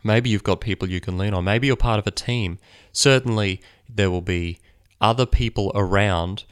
Maybe 0.03 0.29
you've 0.29 0.43
got 0.43 0.61
people 0.61 0.89
you 0.89 1.01
can 1.01 1.17
lean 1.17 1.33
on. 1.33 1.43
Maybe 1.43 1.67
you're 1.67 1.75
part 1.75 1.99
of 1.99 2.07
a 2.07 2.11
team. 2.11 2.59
Certainly, 2.91 3.61
there 3.89 4.11
will 4.11 4.21
be 4.21 4.59
other 5.01 5.25
people 5.25 5.71
around 5.75 6.45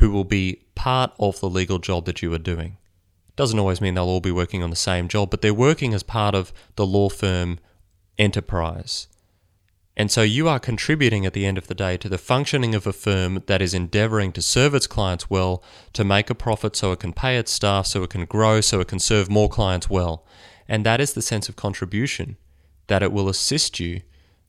who 0.00 0.10
will 0.10 0.24
be 0.24 0.62
part 0.74 1.12
of 1.18 1.38
the 1.40 1.48
legal 1.48 1.78
job 1.78 2.06
that 2.06 2.22
you 2.22 2.32
are 2.32 2.38
doing. 2.38 2.78
Doesn't 3.36 3.58
always 3.58 3.82
mean 3.82 3.94
they'll 3.94 4.04
all 4.04 4.20
be 4.20 4.30
working 4.30 4.62
on 4.62 4.70
the 4.70 4.76
same 4.76 5.08
job, 5.08 5.30
but 5.30 5.42
they're 5.42 5.54
working 5.54 5.94
as 5.94 6.02
part 6.02 6.34
of 6.34 6.52
the 6.76 6.86
law 6.86 7.10
firm 7.10 7.58
enterprise. 8.18 9.06
And 9.96 10.10
so 10.10 10.22
you 10.22 10.48
are 10.48 10.58
contributing 10.58 11.26
at 11.26 11.34
the 11.34 11.44
end 11.44 11.58
of 11.58 11.66
the 11.66 11.74
day 11.74 11.98
to 11.98 12.08
the 12.08 12.16
functioning 12.16 12.74
of 12.74 12.86
a 12.86 12.92
firm 12.94 13.42
that 13.46 13.60
is 13.60 13.74
endeavoring 13.74 14.32
to 14.32 14.40
serve 14.40 14.74
its 14.74 14.86
clients 14.86 15.28
well, 15.28 15.62
to 15.92 16.02
make 16.02 16.30
a 16.30 16.34
profit 16.34 16.76
so 16.76 16.92
it 16.92 17.00
can 17.00 17.12
pay 17.12 17.36
its 17.36 17.52
staff, 17.52 17.86
so 17.86 18.02
it 18.02 18.10
can 18.10 18.24
grow, 18.24 18.62
so 18.62 18.80
it 18.80 18.88
can 18.88 18.98
serve 18.98 19.28
more 19.28 19.50
clients 19.50 19.90
well. 19.90 20.24
And 20.66 20.86
that 20.86 21.00
is 21.00 21.12
the 21.12 21.20
sense 21.20 21.50
of 21.50 21.56
contribution 21.56 22.38
that 22.86 23.02
it 23.02 23.12
will 23.12 23.28
assist 23.28 23.78
you 23.78 24.00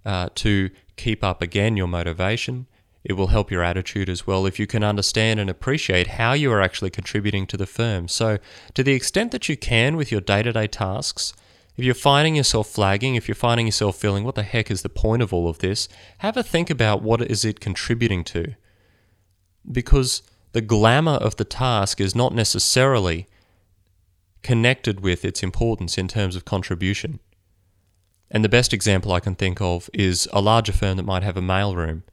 uh, 0.05 0.29
to 0.35 0.69
keep 0.95 1.25
up 1.25 1.41
again 1.41 1.75
your 1.75 1.87
motivation, 1.87 2.67
it 3.03 3.13
will 3.13 3.27
help 3.27 3.49
your 3.49 3.63
attitude 3.63 4.09
as 4.09 4.27
well 4.27 4.45
if 4.45 4.59
you 4.59 4.67
can 4.67 4.83
understand 4.83 5.39
and 5.39 5.49
appreciate 5.49 6.07
how 6.07 6.33
you 6.33 6.51
are 6.51 6.61
actually 6.61 6.89
contributing 6.89 7.47
to 7.47 7.57
the 7.57 7.65
firm. 7.65 8.07
So, 8.07 8.37
to 8.75 8.83
the 8.83 8.93
extent 8.93 9.31
that 9.31 9.49
you 9.49 9.57
can 9.57 9.97
with 9.97 10.11
your 10.11 10.21
day 10.21 10.43
to 10.43 10.53
day 10.53 10.67
tasks, 10.67 11.33
if 11.77 11.85
you're 11.85 11.95
finding 11.95 12.35
yourself 12.35 12.67
flagging, 12.69 13.15
if 13.15 13.27
you're 13.27 13.35
finding 13.35 13.65
yourself 13.65 13.95
feeling, 13.95 14.23
what 14.23 14.35
the 14.35 14.43
heck 14.43 14.69
is 14.69 14.81
the 14.81 14.89
point 14.89 15.21
of 15.23 15.33
all 15.33 15.47
of 15.47 15.59
this? 15.59 15.87
Have 16.19 16.37
a 16.37 16.43
think 16.43 16.69
about 16.69 17.01
what 17.01 17.21
is 17.21 17.43
it 17.43 17.59
contributing 17.59 18.23
to. 18.25 18.53
Because 19.69 20.21
the 20.51 20.61
glamour 20.61 21.13
of 21.13 21.37
the 21.37 21.45
task 21.45 22.01
is 22.01 22.13
not 22.13 22.35
necessarily 22.35 23.27
connected 24.43 24.99
with 24.99 25.23
its 25.23 25.41
importance 25.41 25.97
in 25.97 26.07
terms 26.07 26.35
of 26.35 26.45
contribution. 26.45 27.19
And 28.29 28.43
the 28.43 28.49
best 28.49 28.73
example 28.73 29.11
I 29.11 29.19
can 29.19 29.35
think 29.35 29.61
of 29.61 29.89
is 29.93 30.27
a 30.33 30.41
larger 30.41 30.71
firm 30.71 30.97
that 30.97 31.03
might 31.03 31.23
have 31.23 31.37
a 31.37 31.41
mailroom 31.41 32.03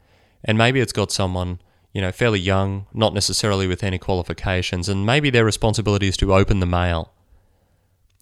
and 0.49 0.57
maybe 0.57 0.81
it's 0.81 0.95
got 0.95 1.13
someone 1.13 1.61
you 1.93 2.01
know 2.01 2.11
fairly 2.11 2.41
young, 2.41 2.87
not 2.93 3.15
necessarily 3.15 3.69
with 3.69 3.85
any 3.85 3.99
qualifications, 3.99 4.89
and 4.89 5.07
maybe 5.07 5.31
their 5.31 5.45
responsibility 5.45 6.09
is 6.09 6.17
to 6.17 6.35
open 6.35 6.59
the 6.59 6.67
mail, 6.67 7.13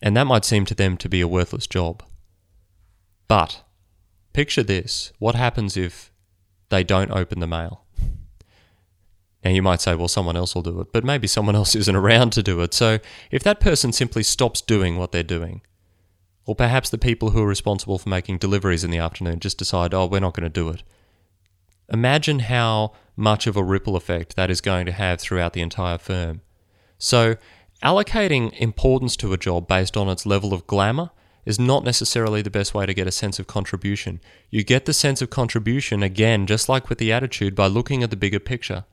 and 0.02 0.16
that 0.16 0.26
might 0.26 0.44
seem 0.44 0.66
to 0.66 0.74
them 0.74 0.96
to 0.98 1.08
be 1.08 1.20
a 1.20 1.28
worthless 1.28 1.66
job. 1.66 2.02
But 3.28 3.62
picture 4.32 4.64
this: 4.64 5.12
what 5.18 5.36
happens 5.36 5.76
if 5.76 6.12
they 6.68 6.82
don't 6.82 7.12
open 7.12 7.38
the 7.38 7.46
mail? 7.46 7.84
Now, 9.44 9.52
you 9.52 9.62
might 9.62 9.80
say, 9.80 9.94
well, 9.94 10.08
someone 10.08 10.36
else 10.36 10.56
will 10.56 10.62
do 10.62 10.80
it, 10.80 10.92
but 10.92 11.04
maybe 11.04 11.28
someone 11.28 11.54
else 11.60 11.76
isn't 11.76 11.94
around 11.94 12.32
to 12.32 12.42
do 12.42 12.60
it. 12.62 12.74
So, 12.74 12.98
if 13.30 13.44
that 13.44 13.60
person 13.60 13.92
simply 13.92 14.24
stops 14.24 14.60
doing 14.60 14.98
what 14.98 15.12
they're 15.12 15.22
doing, 15.22 15.60
or 16.46 16.56
perhaps 16.56 16.90
the 16.90 16.98
people 16.98 17.30
who 17.30 17.42
are 17.42 17.46
responsible 17.46 17.98
for 17.98 18.08
making 18.08 18.38
deliveries 18.38 18.82
in 18.82 18.90
the 18.90 18.98
afternoon 18.98 19.38
just 19.38 19.58
decide, 19.58 19.94
oh, 19.94 20.06
we're 20.06 20.18
not 20.18 20.34
going 20.34 20.50
to 20.50 20.50
do 20.50 20.68
it, 20.70 20.82
Imagine 21.88 22.40
how 22.40 22.92
much 23.16 23.46
of 23.46 23.56
a 23.56 23.62
ripple 23.62 23.96
effect 23.96 24.36
that 24.36 24.50
is 24.50 24.60
going 24.60 24.86
to 24.86 24.92
have 24.92 25.20
throughout 25.20 25.52
the 25.52 25.60
entire 25.60 25.98
firm. 25.98 26.42
So, 26.98 27.36
allocating 27.82 28.52
importance 28.58 29.16
to 29.18 29.32
a 29.32 29.38
job 29.38 29.68
based 29.68 29.96
on 29.96 30.08
its 30.08 30.26
level 30.26 30.52
of 30.52 30.66
glamour 30.66 31.10
is 31.44 31.60
not 31.60 31.84
necessarily 31.84 32.42
the 32.42 32.50
best 32.50 32.74
way 32.74 32.84
to 32.84 32.94
get 32.94 33.06
a 33.06 33.12
sense 33.12 33.38
of 33.38 33.46
contribution. 33.46 34.20
You 34.50 34.64
get 34.64 34.84
the 34.84 34.92
sense 34.92 35.22
of 35.22 35.30
contribution, 35.30 36.02
again, 36.02 36.46
just 36.46 36.68
like 36.68 36.88
with 36.88 36.98
the 36.98 37.12
attitude, 37.12 37.54
by 37.54 37.68
looking 37.68 38.02
at 38.02 38.10
the 38.10 38.16
bigger 38.16 38.40
picture. 38.40 38.84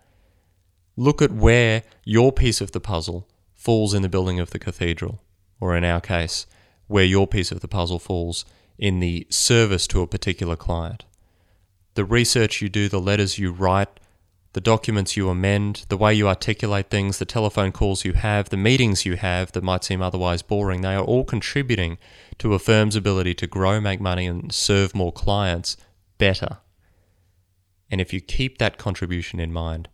Look 0.95 1.21
at 1.21 1.31
where 1.31 1.81
your 2.05 2.31
piece 2.31 2.61
of 2.61 2.71
the 2.71 2.79
puzzle 2.79 3.27
falls 3.55 3.95
in 3.95 4.03
the 4.03 4.09
building 4.09 4.39
of 4.39 4.51
the 4.51 4.59
cathedral, 4.59 5.21
or 5.59 5.75
in 5.75 5.83
our 5.83 5.99
case, 5.99 6.45
where 6.87 7.03
your 7.03 7.25
piece 7.25 7.51
of 7.51 7.61
the 7.61 7.67
puzzle 7.67 7.97
falls 7.97 8.45
in 8.77 8.99
the 8.99 9.25
service 9.29 9.87
to 9.87 10.01
a 10.01 10.07
particular 10.07 10.55
client. 10.55 11.05
The 11.95 12.05
research 12.05 12.61
you 12.61 12.69
do, 12.69 12.89
the 12.89 12.99
letters 12.99 13.37
you 13.37 13.51
write, 13.51 13.99
the 14.53 14.61
documents 14.61 15.17
you 15.17 15.29
amend, 15.29 15.85
the 15.89 15.97
way 15.97 16.13
you 16.13 16.27
articulate 16.27 16.89
things, 16.89 17.17
the 17.17 17.25
telephone 17.25 17.71
calls 17.71 18.05
you 18.05 18.13
have, 18.13 18.49
the 18.49 18.57
meetings 18.57 19.05
you 19.05 19.15
have 19.15 19.51
that 19.53 19.63
might 19.63 19.83
seem 19.83 20.01
otherwise 20.01 20.41
boring, 20.41 20.81
they 20.81 20.95
are 20.95 21.03
all 21.03 21.23
contributing 21.23 21.97
to 22.37 22.53
a 22.53 22.59
firm's 22.59 22.95
ability 22.95 23.33
to 23.35 23.47
grow, 23.47 23.81
make 23.81 23.99
money, 23.99 24.27
and 24.27 24.53
serve 24.53 24.93
more 24.93 25.11
clients 25.11 25.75
better. 26.19 26.59
And 27.89 27.99
if 27.99 28.13
you 28.13 28.21
keep 28.21 28.59
that 28.59 28.77
contribution 28.77 29.39
in 29.39 29.51
mind, 29.51 29.89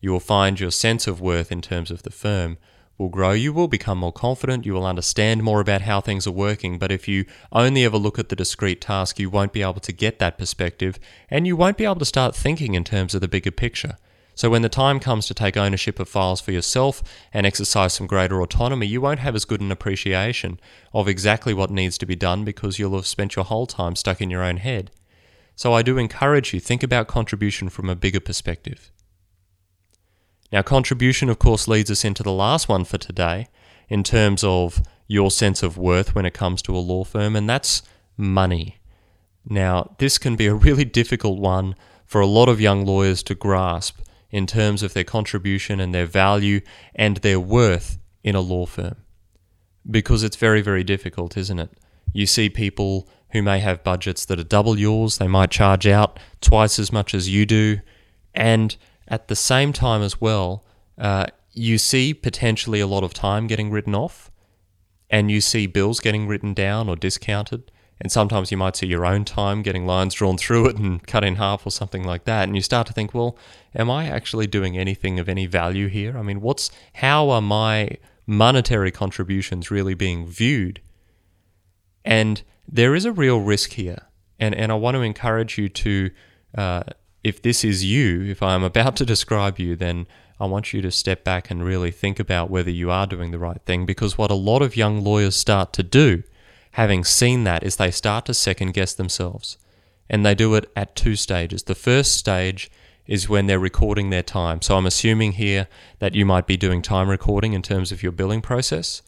you 0.00 0.10
will 0.12 0.20
find 0.20 0.60
your 0.60 0.70
sense 0.70 1.06
of 1.06 1.20
worth 1.20 1.50
in 1.50 1.60
terms 1.60 1.90
of 1.90 2.02
the 2.02 2.10
firm 2.10 2.58
will 2.98 3.08
grow. 3.08 3.32
You 3.32 3.52
will 3.52 3.68
become 3.68 3.98
more 3.98 4.12
confident. 4.12 4.66
You 4.66 4.74
will 4.74 4.86
understand 4.86 5.42
more 5.42 5.60
about 5.60 5.82
how 5.82 6.00
things 6.00 6.26
are 6.26 6.32
working. 6.32 6.78
But 6.78 6.92
if 6.92 7.06
you 7.06 7.24
only 7.52 7.84
ever 7.84 7.98
look 7.98 8.18
at 8.18 8.28
the 8.28 8.36
discrete 8.36 8.80
task, 8.80 9.18
you 9.18 9.30
won't 9.30 9.52
be 9.52 9.62
able 9.62 9.80
to 9.80 9.92
get 9.92 10.18
that 10.18 10.38
perspective 10.38 10.98
and 11.30 11.46
you 11.46 11.56
won't 11.56 11.76
be 11.76 11.84
able 11.84 11.96
to 11.96 12.04
start 12.04 12.34
thinking 12.34 12.74
in 12.74 12.84
terms 12.84 13.14
of 13.14 13.20
the 13.20 13.28
bigger 13.28 13.50
picture. 13.50 13.96
So 14.34 14.50
when 14.50 14.60
the 14.60 14.68
time 14.68 15.00
comes 15.00 15.26
to 15.26 15.34
take 15.34 15.56
ownership 15.56 15.98
of 15.98 16.10
files 16.10 16.42
for 16.42 16.52
yourself 16.52 17.02
and 17.32 17.46
exercise 17.46 17.94
some 17.94 18.06
greater 18.06 18.42
autonomy, 18.42 18.86
you 18.86 19.00
won't 19.00 19.20
have 19.20 19.34
as 19.34 19.46
good 19.46 19.62
an 19.62 19.72
appreciation 19.72 20.60
of 20.92 21.08
exactly 21.08 21.54
what 21.54 21.70
needs 21.70 21.96
to 21.98 22.06
be 22.06 22.16
done 22.16 22.44
because 22.44 22.78
you'll 22.78 22.96
have 22.96 23.06
spent 23.06 23.34
your 23.34 23.46
whole 23.46 23.66
time 23.66 23.96
stuck 23.96 24.20
in 24.20 24.28
your 24.28 24.42
own 24.42 24.58
head. 24.58 24.90
So 25.54 25.72
I 25.72 25.80
do 25.80 25.96
encourage 25.96 26.52
you 26.52 26.60
think 26.60 26.82
about 26.82 27.08
contribution 27.08 27.70
from 27.70 27.88
a 27.88 27.96
bigger 27.96 28.20
perspective. 28.20 28.90
Now, 30.52 30.62
contribution, 30.62 31.28
of 31.28 31.38
course, 31.38 31.66
leads 31.68 31.90
us 31.90 32.04
into 32.04 32.22
the 32.22 32.32
last 32.32 32.68
one 32.68 32.84
for 32.84 32.98
today 32.98 33.48
in 33.88 34.02
terms 34.02 34.44
of 34.44 34.82
your 35.08 35.30
sense 35.30 35.62
of 35.62 35.78
worth 35.78 36.14
when 36.14 36.26
it 36.26 36.34
comes 36.34 36.62
to 36.62 36.76
a 36.76 36.78
law 36.78 37.04
firm, 37.04 37.36
and 37.36 37.48
that's 37.48 37.82
money. 38.16 38.78
Now, 39.48 39.94
this 39.98 40.18
can 40.18 40.36
be 40.36 40.46
a 40.46 40.54
really 40.54 40.84
difficult 41.00 41.38
one 41.38 41.74
for 42.04 42.20
a 42.20 42.26
lot 42.26 42.48
of 42.48 42.60
young 42.60 42.84
lawyers 42.84 43.22
to 43.24 43.34
grasp 43.34 44.00
in 44.30 44.46
terms 44.46 44.82
of 44.82 44.94
their 44.94 45.04
contribution 45.04 45.80
and 45.80 45.94
their 45.94 46.06
value 46.06 46.60
and 46.94 47.18
their 47.18 47.40
worth 47.40 47.98
in 48.22 48.34
a 48.34 48.40
law 48.40 48.66
firm. 48.66 48.96
Because 49.88 50.22
it's 50.22 50.36
very, 50.36 50.62
very 50.62 50.82
difficult, 50.82 51.36
isn't 51.36 51.58
it? 51.58 51.70
You 52.12 52.26
see 52.26 52.48
people 52.48 53.08
who 53.30 53.42
may 53.42 53.60
have 53.60 53.84
budgets 53.84 54.24
that 54.24 54.38
are 54.40 54.44
double 54.44 54.78
yours, 54.78 55.18
they 55.18 55.28
might 55.28 55.50
charge 55.50 55.86
out 55.86 56.18
twice 56.40 56.78
as 56.78 56.92
much 56.92 57.14
as 57.14 57.28
you 57.28 57.46
do, 57.46 57.80
and 58.34 58.76
at 59.08 59.28
the 59.28 59.36
same 59.36 59.72
time, 59.72 60.02
as 60.02 60.20
well, 60.20 60.64
uh, 60.98 61.26
you 61.52 61.78
see 61.78 62.12
potentially 62.14 62.80
a 62.80 62.86
lot 62.86 63.04
of 63.04 63.14
time 63.14 63.46
getting 63.46 63.70
written 63.70 63.94
off, 63.94 64.30
and 65.08 65.30
you 65.30 65.40
see 65.40 65.66
bills 65.66 66.00
getting 66.00 66.26
written 66.26 66.54
down 66.54 66.88
or 66.88 66.96
discounted. 66.96 67.70
And 67.98 68.12
sometimes 68.12 68.50
you 68.50 68.58
might 68.58 68.76
see 68.76 68.86
your 68.86 69.06
own 69.06 69.24
time 69.24 69.62
getting 69.62 69.86
lines 69.86 70.14
drawn 70.14 70.36
through 70.36 70.68
it 70.68 70.76
and 70.76 71.04
cut 71.06 71.24
in 71.24 71.36
half 71.36 71.66
or 71.66 71.70
something 71.70 72.04
like 72.04 72.24
that. 72.24 72.44
And 72.44 72.54
you 72.54 72.60
start 72.60 72.86
to 72.88 72.92
think, 72.92 73.14
well, 73.14 73.38
am 73.74 73.90
I 73.90 74.06
actually 74.06 74.46
doing 74.46 74.76
anything 74.76 75.18
of 75.18 75.28
any 75.28 75.46
value 75.46 75.86
here? 75.88 76.18
I 76.18 76.22
mean, 76.22 76.42
what's 76.42 76.70
how 76.94 77.30
are 77.30 77.40
my 77.40 77.96
monetary 78.26 78.90
contributions 78.90 79.70
really 79.70 79.94
being 79.94 80.26
viewed? 80.26 80.82
And 82.04 82.42
there 82.68 82.94
is 82.94 83.06
a 83.06 83.12
real 83.12 83.40
risk 83.40 83.72
here. 83.72 84.02
And, 84.38 84.54
and 84.54 84.70
I 84.70 84.74
want 84.74 84.96
to 84.96 85.00
encourage 85.00 85.56
you 85.56 85.70
to 85.70 86.10
uh, 86.58 86.82
if 87.26 87.42
this 87.42 87.64
is 87.64 87.84
you, 87.84 88.22
if 88.22 88.40
I'm 88.40 88.62
about 88.62 88.94
to 88.96 89.04
describe 89.04 89.58
you, 89.58 89.74
then 89.74 90.06
I 90.38 90.46
want 90.46 90.72
you 90.72 90.80
to 90.82 90.92
step 90.92 91.24
back 91.24 91.50
and 91.50 91.64
really 91.64 91.90
think 91.90 92.20
about 92.20 92.50
whether 92.50 92.70
you 92.70 92.88
are 92.92 93.04
doing 93.04 93.32
the 93.32 93.38
right 93.40 93.60
thing. 93.66 93.84
Because 93.84 94.16
what 94.16 94.30
a 94.30 94.34
lot 94.34 94.62
of 94.62 94.76
young 94.76 95.02
lawyers 95.02 95.34
start 95.34 95.72
to 95.72 95.82
do, 95.82 96.22
having 96.72 97.02
seen 97.02 97.42
that, 97.42 97.64
is 97.64 97.76
they 97.76 97.90
start 97.90 98.26
to 98.26 98.34
second 98.34 98.74
guess 98.74 98.94
themselves. 98.94 99.58
And 100.08 100.24
they 100.24 100.36
do 100.36 100.54
it 100.54 100.70
at 100.76 100.94
two 100.94 101.16
stages. 101.16 101.64
The 101.64 101.74
first 101.74 102.14
stage 102.14 102.70
is 103.08 103.28
when 103.28 103.46
they're 103.46 103.58
recording 103.58 104.10
their 104.10 104.22
time. 104.22 104.62
So 104.62 104.76
I'm 104.76 104.86
assuming 104.86 105.32
here 105.32 105.66
that 105.98 106.14
you 106.14 106.24
might 106.24 106.46
be 106.46 106.56
doing 106.56 106.80
time 106.80 107.08
recording 107.08 107.54
in 107.54 107.62
terms 107.62 107.90
of 107.90 108.04
your 108.04 108.12
billing 108.12 108.40
process. 108.40 109.02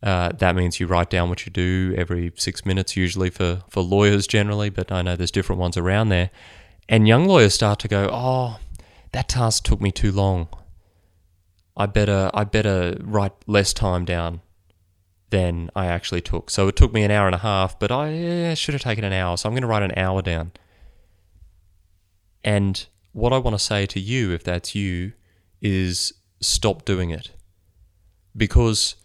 Uh, 0.00 0.30
that 0.38 0.54
means 0.54 0.78
you 0.78 0.86
write 0.86 1.10
down 1.10 1.28
what 1.28 1.44
you 1.44 1.50
do 1.50 1.92
every 1.98 2.32
six 2.36 2.64
minutes, 2.64 2.96
usually 2.96 3.30
for, 3.30 3.64
for 3.68 3.82
lawyers 3.82 4.28
generally, 4.28 4.70
but 4.70 4.92
I 4.92 5.02
know 5.02 5.16
there's 5.16 5.32
different 5.32 5.60
ones 5.60 5.76
around 5.76 6.10
there. 6.10 6.30
And 6.88 7.06
young 7.06 7.26
lawyers 7.26 7.54
start 7.54 7.78
to 7.80 7.88
go, 7.88 8.08
oh, 8.10 8.58
that 9.12 9.28
task 9.28 9.64
took 9.64 9.80
me 9.80 9.92
too 9.92 10.12
long. 10.12 10.48
I 11.76 11.86
better 11.86 12.30
I 12.34 12.44
better 12.44 12.96
write 13.00 13.32
less 13.46 13.72
time 13.72 14.04
down 14.04 14.40
than 15.30 15.70
I 15.76 15.86
actually 15.86 16.22
took. 16.22 16.50
So 16.50 16.68
it 16.68 16.76
took 16.76 16.92
me 16.92 17.02
an 17.02 17.10
hour 17.10 17.26
and 17.26 17.34
a 17.34 17.38
half, 17.38 17.78
but 17.78 17.92
I 17.92 18.54
should 18.54 18.74
have 18.74 18.82
taken 18.82 19.04
an 19.04 19.12
hour. 19.12 19.36
So 19.36 19.48
I'm 19.48 19.54
going 19.54 19.62
to 19.62 19.68
write 19.68 19.82
an 19.82 19.96
hour 19.96 20.22
down. 20.22 20.52
And 22.42 22.86
what 23.12 23.32
I 23.32 23.38
want 23.38 23.54
to 23.54 23.62
say 23.62 23.84
to 23.86 24.00
you, 24.00 24.32
if 24.32 24.42
that's 24.42 24.74
you, 24.74 25.12
is 25.60 26.14
stop 26.40 26.84
doing 26.84 27.10
it. 27.10 27.30
Because 28.36 28.96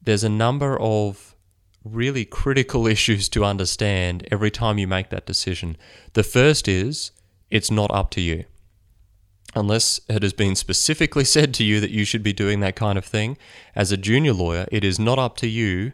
there's 0.00 0.24
a 0.24 0.28
number 0.28 0.80
of 0.80 1.36
really 1.84 2.24
critical 2.24 2.86
issues 2.94 3.28
to 3.28 3.44
understand 3.44 4.26
every 4.30 4.50
time 4.50 4.78
you 4.78 4.88
make 4.88 5.10
that 5.10 5.26
decision. 5.26 5.76
The 6.14 6.22
first 6.22 6.66
is 6.66 7.12
it's 7.50 7.70
not 7.70 7.90
up 7.90 8.10
to 8.10 8.20
you. 8.20 8.44
Unless 9.54 10.00
it 10.08 10.22
has 10.22 10.32
been 10.32 10.54
specifically 10.54 11.24
said 11.36 11.54
to 11.54 11.64
you 11.64 11.80
that 11.80 11.90
you 11.90 12.04
should 12.04 12.22
be 12.22 12.32
doing 12.32 12.60
that 12.60 12.76
kind 12.76 12.98
of 12.98 13.04
thing, 13.04 13.36
as 13.74 13.92
a 13.92 13.96
junior 13.96 14.32
lawyer, 14.32 14.66
it 14.70 14.84
is 14.84 14.98
not 14.98 15.18
up 15.18 15.36
to 15.38 15.46
you 15.46 15.92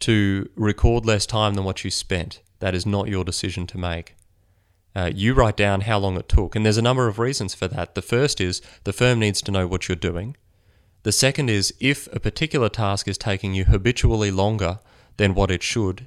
to 0.00 0.48
record 0.54 1.06
less 1.06 1.26
time 1.26 1.54
than 1.54 1.64
what 1.64 1.84
you 1.84 1.90
spent. 1.90 2.40
That 2.60 2.74
is 2.74 2.86
not 2.86 3.08
your 3.08 3.24
decision 3.24 3.66
to 3.68 3.78
make. 3.78 4.14
Uh, 4.96 5.10
you 5.12 5.34
write 5.34 5.56
down 5.56 5.82
how 5.82 5.98
long 5.98 6.16
it 6.16 6.28
took, 6.28 6.54
and 6.54 6.64
there's 6.64 6.78
a 6.78 6.82
number 6.82 7.08
of 7.08 7.18
reasons 7.18 7.54
for 7.54 7.66
that. 7.68 7.94
The 7.94 8.02
first 8.02 8.40
is 8.40 8.62
the 8.84 8.92
firm 8.92 9.18
needs 9.18 9.42
to 9.42 9.50
know 9.50 9.66
what 9.66 9.88
you're 9.88 9.96
doing. 9.96 10.36
The 11.02 11.12
second 11.12 11.50
is 11.50 11.74
if 11.80 12.06
a 12.14 12.20
particular 12.20 12.68
task 12.68 13.08
is 13.08 13.18
taking 13.18 13.54
you 13.54 13.64
habitually 13.64 14.30
longer 14.30 14.78
than 15.16 15.34
what 15.34 15.50
it 15.50 15.62
should, 15.62 16.06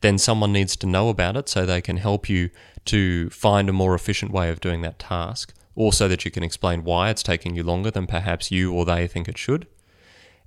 then 0.00 0.18
someone 0.18 0.52
needs 0.52 0.76
to 0.76 0.86
know 0.86 1.08
about 1.08 1.36
it 1.36 1.48
so 1.48 1.64
they 1.64 1.80
can 1.80 1.96
help 1.96 2.28
you 2.28 2.50
to 2.88 3.30
find 3.30 3.68
a 3.68 3.72
more 3.72 3.94
efficient 3.94 4.32
way 4.32 4.50
of 4.50 4.60
doing 4.60 4.82
that 4.82 4.98
task, 4.98 5.54
or 5.74 5.92
so 5.92 6.08
that 6.08 6.24
you 6.24 6.30
can 6.30 6.42
explain 6.42 6.84
why 6.84 7.10
it's 7.10 7.22
taking 7.22 7.54
you 7.54 7.62
longer 7.62 7.90
than 7.90 8.06
perhaps 8.06 8.50
you 8.50 8.72
or 8.72 8.84
they 8.84 9.06
think 9.06 9.28
it 9.28 9.38
should. 9.38 9.66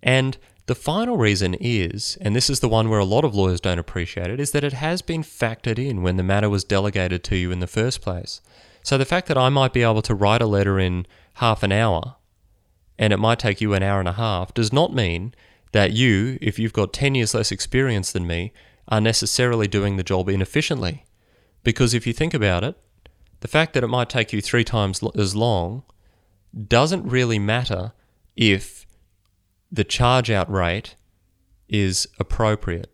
And 0.03 0.37
the 0.65 0.75
final 0.75 1.17
reason 1.17 1.55
is, 1.59 2.17
and 2.21 2.35
this 2.35 2.49
is 2.49 2.59
the 2.59 2.69
one 2.69 2.89
where 2.89 2.99
a 2.99 3.05
lot 3.05 3.25
of 3.25 3.35
lawyers 3.35 3.61
don't 3.61 3.79
appreciate 3.79 4.29
it, 4.29 4.39
is 4.39 4.51
that 4.51 4.63
it 4.63 4.73
has 4.73 5.01
been 5.01 5.23
factored 5.23 5.79
in 5.79 6.03
when 6.03 6.17
the 6.17 6.23
matter 6.23 6.49
was 6.49 6.63
delegated 6.63 7.23
to 7.25 7.35
you 7.35 7.51
in 7.51 7.59
the 7.59 7.67
first 7.67 8.01
place. 8.01 8.41
So 8.83 8.97
the 8.97 9.05
fact 9.05 9.27
that 9.27 9.37
I 9.37 9.49
might 9.49 9.73
be 9.73 9.83
able 9.83 10.01
to 10.03 10.15
write 10.15 10.41
a 10.41 10.47
letter 10.47 10.79
in 10.79 11.05
half 11.35 11.63
an 11.63 11.71
hour 11.71 12.15
and 12.97 13.13
it 13.13 13.17
might 13.17 13.39
take 13.39 13.61
you 13.61 13.73
an 13.73 13.83
hour 13.83 13.99
and 13.99 14.07
a 14.07 14.13
half 14.13 14.53
does 14.53 14.71
not 14.71 14.93
mean 14.93 15.33
that 15.71 15.91
you, 15.91 16.37
if 16.41 16.59
you've 16.59 16.73
got 16.73 16.93
10 16.93 17.15
years 17.15 17.33
less 17.33 17.51
experience 17.51 18.11
than 18.11 18.27
me, 18.27 18.53
are 18.87 19.01
necessarily 19.01 19.67
doing 19.67 19.97
the 19.97 20.03
job 20.03 20.29
inefficiently. 20.29 21.05
Because 21.63 21.93
if 21.93 22.07
you 22.07 22.13
think 22.13 22.33
about 22.33 22.63
it, 22.63 22.77
the 23.41 23.47
fact 23.47 23.73
that 23.73 23.83
it 23.83 23.87
might 23.87 24.09
take 24.09 24.33
you 24.33 24.41
three 24.41 24.63
times 24.63 25.01
as 25.15 25.35
long 25.35 25.83
doesn't 26.67 27.07
really 27.07 27.39
matter 27.39 27.93
if 28.35 28.85
the 29.71 29.83
charge 29.83 30.29
out 30.29 30.51
rate 30.51 30.95
is 31.69 32.07
appropriate. 32.19 32.93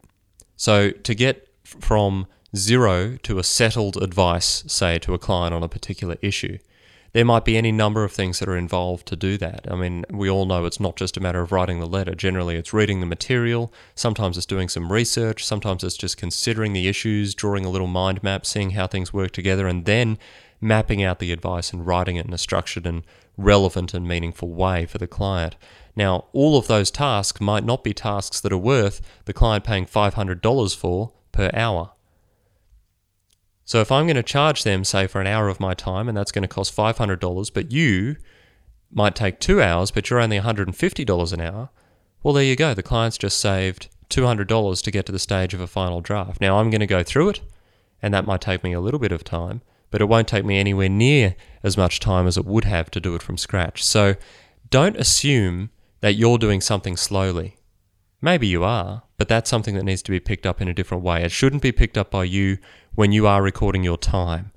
So 0.56 0.92
to 0.92 1.16
get 1.16 1.48
from 1.64 2.28
zero 2.56 3.18
to 3.24 3.40
a 3.40 3.44
settled 3.44 3.98
advice, 4.02 4.64
say, 4.68 5.00
to 5.00 5.14
a 5.14 5.20
client 5.20 5.54
on 5.54 5.64
a 5.64 5.70
particular 5.70 6.18
issue, 6.22 6.58
there 7.14 7.26
might 7.26 7.46
be 7.46 7.58
any 7.58 7.72
number 7.72 8.04
of 8.04 8.12
things 8.12 8.40
that 8.40 8.50
are 8.50 8.58
involved 8.58 9.08
to 9.08 9.16
do 9.16 9.38
that. 9.38 9.66
I 9.70 9.76
mean, 9.76 10.06
we 10.10 10.30
all 10.30 10.46
know 10.46 10.66
it's 10.66 10.80
not 10.80 10.96
just 10.96 11.18
a 11.18 11.20
matter 11.20 11.42
of 11.42 11.52
writing 11.52 11.80
the 11.80 11.88
letter. 11.88 12.16
Generally, 12.16 12.56
it's 12.58 12.74
reading 12.74 13.00
the 13.00 13.06
material. 13.06 13.74
Sometimes 13.96 14.38
it's 14.38 14.46
doing 14.46 14.70
some 14.70 14.92
research. 14.92 15.46
Sometimes 15.46 15.84
it's 15.84 15.98
just 15.98 16.18
considering 16.18 16.74
the 16.74 16.88
issues, 16.88 17.34
drawing 17.34 17.66
a 17.66 17.70
little 17.70 17.88
mind 17.88 18.24
map, 18.24 18.46
seeing 18.46 18.72
how 18.72 18.88
things 18.88 19.14
work 19.14 19.32
together, 19.32 19.68
and 19.68 19.86
then 19.86 20.18
mapping 20.60 21.04
out 21.04 21.20
the 21.20 21.32
advice 21.32 21.72
and 21.72 21.86
writing 21.86 22.16
it 22.16 22.26
in 22.26 22.34
a 22.34 22.38
structured 22.38 22.86
and 22.86 23.04
relevant 23.38 23.94
and 23.94 24.08
meaningful 24.08 24.50
way 24.50 24.86
for 24.86 24.98
the 24.98 25.08
client. 25.08 25.56
Now, 25.96 26.26
all 26.34 26.58
of 26.58 26.68
those 26.68 26.92
tasks 26.92 27.42
might 27.42 27.64
not 27.64 27.84
be 27.84 27.94
tasks 27.94 28.40
that 28.42 28.54
are 28.54 28.58
worth 28.58 29.02
the 29.26 29.34
client 29.34 29.64
paying 29.64 29.86
$500 29.86 30.76
for 30.76 31.12
per 31.32 31.50
hour. 31.54 31.92
So 33.68 33.82
if 33.82 33.92
I'm 33.92 34.06
going 34.06 34.16
to 34.16 34.24
charge 34.24 34.64
them, 34.64 34.86
say, 34.86 35.08
for 35.08 35.20
an 35.20 35.28
hour 35.28 35.50
of 35.50 35.60
my 35.60 35.74
time, 35.74 36.08
and 36.08 36.18
that's 36.18 36.32
going 36.32 36.44
to 36.44 36.48
cost 36.48 36.74
$500, 36.74 37.54
but 37.54 37.70
you 37.70 38.16
might 38.94 39.14
take 39.14 39.42
two 39.42 39.62
hours, 39.62 39.92
but 39.92 40.10
you're 40.10 40.22
only 40.22 40.40
$150 40.40 41.34
an 41.34 41.42
hour, 41.42 41.70
well, 42.24 42.34
there 42.34 42.46
you 42.46 42.56
go. 42.56 42.74
The 42.74 42.82
client's 42.82 43.18
just 43.18 43.42
saved 43.42 43.90
$200 44.10 44.82
to 44.82 44.92
get 44.92 45.06
to 45.08 45.12
the 45.12 45.20
stage 45.20 45.54
of 45.54 45.60
a 45.60 45.68
final 45.68 46.00
draft. 46.00 46.40
Now 46.40 46.60
I'm 46.60 46.70
going 46.70 46.80
to 46.80 46.88
go 46.88 47.04
through 47.04 47.28
it, 47.28 47.42
and 48.02 48.14
that 48.14 48.26
might 48.26 48.40
take 48.40 48.64
me 48.64 48.72
a 48.72 48.80
little 48.80 49.02
bit 49.02 49.12
of 49.12 49.26
time, 49.26 49.62
but 49.92 50.00
it 50.00 50.06
won't 50.06 50.30
take 50.30 50.46
me 50.46 50.58
anywhere 50.58 50.88
near 50.88 51.36
as 51.62 51.76
much 51.76 52.00
time 52.00 52.26
as 52.26 52.38
it 52.38 52.46
would 52.46 52.64
have 52.64 52.90
to 52.92 53.02
do 53.02 53.16
it 53.16 53.22
from 53.22 53.36
scratch. 53.36 53.84
So 53.84 54.16
don't 54.70 54.96
assume 54.96 55.72
that 56.00 56.16
you're 56.16 56.38
doing 56.38 56.62
something 56.62 56.96
slowly. 56.96 57.58
Maybe 58.22 58.48
you 58.48 58.64
are, 58.64 59.04
but 59.18 59.28
that's 59.28 59.50
something 59.50 59.76
that 59.76 59.84
needs 59.84 60.02
to 60.04 60.12
be 60.12 60.22
picked 60.22 60.46
up 60.46 60.62
in 60.62 60.70
a 60.70 60.74
different 60.74 61.04
way. 61.04 61.24
It 61.24 61.32
shouldn't 61.32 61.62
be 61.62 61.74
picked 61.74 61.98
up 61.98 62.10
by 62.10 62.24
you 62.24 62.60
when 62.98 63.12
you 63.12 63.28
are 63.28 63.44
recording 63.44 63.84
your 63.84 63.96
time. 63.96 64.52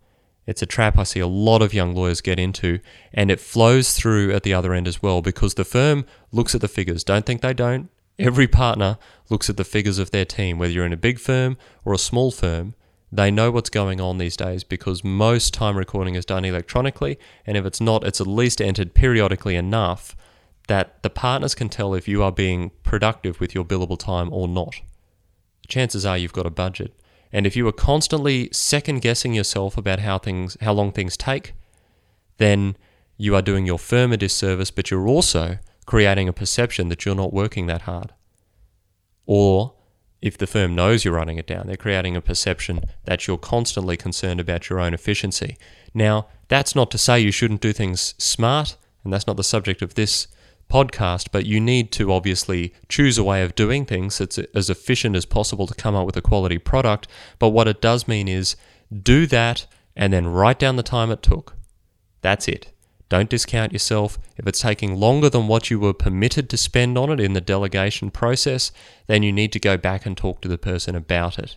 It's 0.46 0.62
a 0.62 0.66
trap 0.66 0.98
I 0.98 1.02
see 1.02 1.20
a 1.20 1.26
lot 1.26 1.60
of 1.60 1.74
young 1.74 1.94
lawyers 1.94 2.22
get 2.22 2.38
into, 2.38 2.80
and 3.12 3.30
it 3.30 3.38
flows 3.38 3.92
through 3.92 4.32
at 4.32 4.44
the 4.44 4.54
other 4.54 4.72
end 4.72 4.88
as 4.88 5.02
well 5.02 5.20
because 5.20 5.54
the 5.54 5.64
firm 5.64 6.06
looks 6.32 6.54
at 6.54 6.62
the 6.62 6.66
figures. 6.66 7.04
Don't 7.04 7.26
think 7.26 7.42
they 7.42 7.52
don't. 7.52 7.90
Every 8.18 8.48
partner 8.48 8.96
looks 9.28 9.50
at 9.50 9.58
the 9.58 9.62
figures 9.62 9.98
of 9.98 10.10
their 10.10 10.24
team, 10.24 10.58
whether 10.58 10.72
you're 10.72 10.86
in 10.86 10.92
a 10.94 10.96
big 10.96 11.18
firm 11.18 11.58
or 11.84 11.92
a 11.92 11.98
small 11.98 12.30
firm. 12.30 12.74
They 13.12 13.30
know 13.30 13.50
what's 13.50 13.68
going 13.68 14.00
on 14.00 14.16
these 14.16 14.38
days 14.38 14.64
because 14.64 15.04
most 15.04 15.52
time 15.52 15.76
recording 15.76 16.14
is 16.14 16.24
done 16.24 16.46
electronically, 16.46 17.18
and 17.44 17.58
if 17.58 17.66
it's 17.66 17.78
not, 17.80 18.04
it's 18.04 18.22
at 18.22 18.26
least 18.26 18.62
entered 18.62 18.94
periodically 18.94 19.54
enough 19.54 20.16
that 20.66 21.02
the 21.02 21.10
partners 21.10 21.54
can 21.54 21.68
tell 21.68 21.92
if 21.92 22.08
you 22.08 22.22
are 22.22 22.32
being 22.32 22.70
productive 22.84 23.38
with 23.38 23.54
your 23.54 23.66
billable 23.66 23.98
time 23.98 24.32
or 24.32 24.48
not. 24.48 24.76
Chances 25.68 26.06
are 26.06 26.16
you've 26.16 26.32
got 26.32 26.46
a 26.46 26.50
budget. 26.50 26.94
And 27.32 27.46
if 27.46 27.56
you 27.56 27.66
are 27.68 27.72
constantly 27.72 28.48
second 28.52 29.02
guessing 29.02 29.34
yourself 29.34 29.76
about 29.76 30.00
how 30.00 30.18
things 30.18 30.56
how 30.60 30.72
long 30.72 30.92
things 30.92 31.16
take, 31.16 31.52
then 32.38 32.76
you 33.16 33.34
are 33.36 33.42
doing 33.42 33.66
your 33.66 33.78
firm 33.78 34.12
a 34.12 34.16
disservice, 34.16 34.70
but 34.70 34.90
you're 34.90 35.06
also 35.06 35.58
creating 35.86 36.28
a 36.28 36.32
perception 36.32 36.88
that 36.88 37.04
you're 37.04 37.14
not 37.14 37.32
working 37.32 37.66
that 37.66 37.82
hard. 37.82 38.12
Or 39.26 39.74
if 40.22 40.36
the 40.36 40.46
firm 40.46 40.74
knows 40.74 41.04
you're 41.04 41.14
running 41.14 41.38
it 41.38 41.46
down, 41.46 41.66
they're 41.66 41.76
creating 41.76 42.16
a 42.16 42.20
perception 42.20 42.84
that 43.04 43.26
you're 43.26 43.38
constantly 43.38 43.96
concerned 43.96 44.40
about 44.40 44.68
your 44.68 44.80
own 44.80 44.92
efficiency. 44.92 45.56
Now, 45.94 46.26
that's 46.48 46.74
not 46.74 46.90
to 46.90 46.98
say 46.98 47.20
you 47.20 47.30
shouldn't 47.30 47.60
do 47.60 47.72
things 47.72 48.14
smart, 48.18 48.76
and 49.02 49.12
that's 49.12 49.26
not 49.26 49.36
the 49.36 49.44
subject 49.44 49.82
of 49.82 49.94
this 49.94 50.28
podcast, 50.70 51.28
but 51.32 51.44
you 51.44 51.60
need 51.60 51.92
to 51.92 52.12
obviously 52.12 52.72
choose 52.88 53.18
a 53.18 53.24
way 53.24 53.42
of 53.42 53.54
doing 53.54 53.84
things 53.84 54.18
that's 54.18 54.38
as 54.38 54.70
efficient 54.70 55.16
as 55.16 55.26
possible 55.26 55.66
to 55.66 55.74
come 55.74 55.94
up 55.94 56.06
with 56.06 56.16
a 56.16 56.22
quality 56.22 56.58
product. 56.58 57.08
But 57.38 57.50
what 57.50 57.68
it 57.68 57.82
does 57.82 58.08
mean 58.08 58.28
is 58.28 58.56
do 59.02 59.26
that 59.26 59.66
and 59.96 60.12
then 60.12 60.26
write 60.26 60.58
down 60.58 60.76
the 60.76 60.82
time 60.82 61.10
it 61.10 61.22
took. 61.22 61.56
That's 62.22 62.48
it. 62.48 62.72
Don't 63.10 63.28
discount 63.28 63.72
yourself. 63.72 64.18
If 64.36 64.46
it's 64.46 64.60
taking 64.60 64.96
longer 64.96 65.28
than 65.28 65.48
what 65.48 65.68
you 65.68 65.80
were 65.80 65.92
permitted 65.92 66.48
to 66.48 66.56
spend 66.56 66.96
on 66.96 67.10
it 67.10 67.18
in 67.18 67.32
the 67.32 67.40
delegation 67.40 68.10
process, 68.10 68.70
then 69.08 69.24
you 69.24 69.32
need 69.32 69.52
to 69.52 69.58
go 69.58 69.76
back 69.76 70.06
and 70.06 70.16
talk 70.16 70.40
to 70.42 70.48
the 70.48 70.58
person 70.58 70.94
about 70.94 71.38
it. 71.38 71.56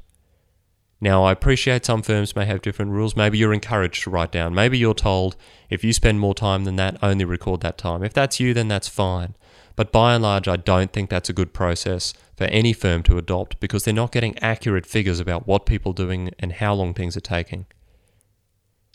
Now, 1.03 1.25
I 1.25 1.33
appreciate 1.33 1.83
some 1.83 2.01
firms 2.01 2.33
may 2.33 2.45
have 2.45 2.61
different 2.61 2.91
rules. 2.91 3.13
Maybe 3.13 3.37
you're 3.37 3.53
encouraged 3.53 4.03
to 4.03 4.09
write 4.09 4.31
down. 4.31 4.55
Maybe 4.55 4.77
you're 4.77 4.93
told 4.93 5.35
if 5.69 5.83
you 5.83 5.91
spend 5.91 6.21
more 6.21 6.33
time 6.33 6.63
than 6.63 6.77
that, 6.77 6.95
only 7.03 7.25
record 7.25 7.59
that 7.59 7.77
time. 7.77 8.05
If 8.05 8.13
that's 8.13 8.39
you, 8.39 8.53
then 8.53 8.69
that's 8.69 8.87
fine. 8.87 9.35
But 9.75 9.91
by 9.91 10.13
and 10.13 10.23
large, 10.23 10.47
I 10.47 10.55
don't 10.55 10.93
think 10.93 11.09
that's 11.09 11.27
a 11.27 11.33
good 11.33 11.51
process 11.51 12.13
for 12.37 12.45
any 12.45 12.71
firm 12.71 13.03
to 13.03 13.17
adopt 13.17 13.59
because 13.59 13.83
they're 13.83 13.93
not 13.93 14.13
getting 14.13 14.39
accurate 14.39 14.85
figures 14.85 15.19
about 15.19 15.45
what 15.45 15.65
people 15.65 15.91
are 15.91 16.05
doing 16.05 16.31
and 16.39 16.53
how 16.53 16.73
long 16.73 16.93
things 16.93 17.17
are 17.17 17.19
taking. 17.19 17.65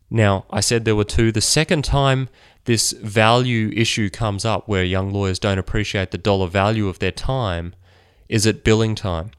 Now, 0.08 0.46
I 0.48 0.60
said 0.60 0.86
there 0.86 0.96
were 0.96 1.04
two. 1.04 1.30
The 1.30 1.42
second 1.42 1.84
time 1.84 2.30
this 2.64 2.92
value 2.92 3.70
issue 3.76 4.08
comes 4.08 4.46
up 4.46 4.66
where 4.66 4.82
young 4.82 5.12
lawyers 5.12 5.38
don't 5.38 5.58
appreciate 5.58 6.12
the 6.12 6.16
dollar 6.16 6.46
value 6.46 6.88
of 6.88 7.00
their 7.00 7.12
time 7.12 7.74
is 8.30 8.46
at 8.46 8.64
billing 8.64 8.94
time. 8.94 9.32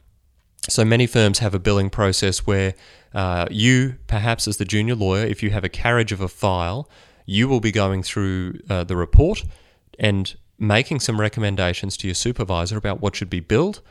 So 0.67 0.83
many 0.85 1.07
firms 1.07 1.39
have 1.39 1.53
a 1.53 1.59
billing 1.59 1.89
process 1.89 2.45
where 2.45 2.73
uh, 3.13 3.47
you, 3.49 3.97
perhaps 4.07 4.47
as 4.47 4.57
the 4.57 4.65
junior 4.65 4.95
lawyer, 4.95 5.25
if 5.25 5.41
you 5.41 5.51
have 5.51 5.63
a 5.63 5.69
carriage 5.69 6.11
of 6.11 6.21
a 6.21 6.27
file, 6.27 6.89
you 7.25 7.47
will 7.47 7.59
be 7.59 7.71
going 7.71 8.03
through 8.03 8.59
uh, 8.69 8.83
the 8.83 8.95
report 8.95 9.43
and 9.97 10.35
making 10.57 10.99
some 10.99 11.19
recommendations 11.19 11.95
to 11.97 12.07
your 12.07 12.15
supervisor 12.15 12.77
about 12.77 13.01
what 13.01 13.15
should 13.15 13.29
be 13.29 13.39
billed 13.39 13.81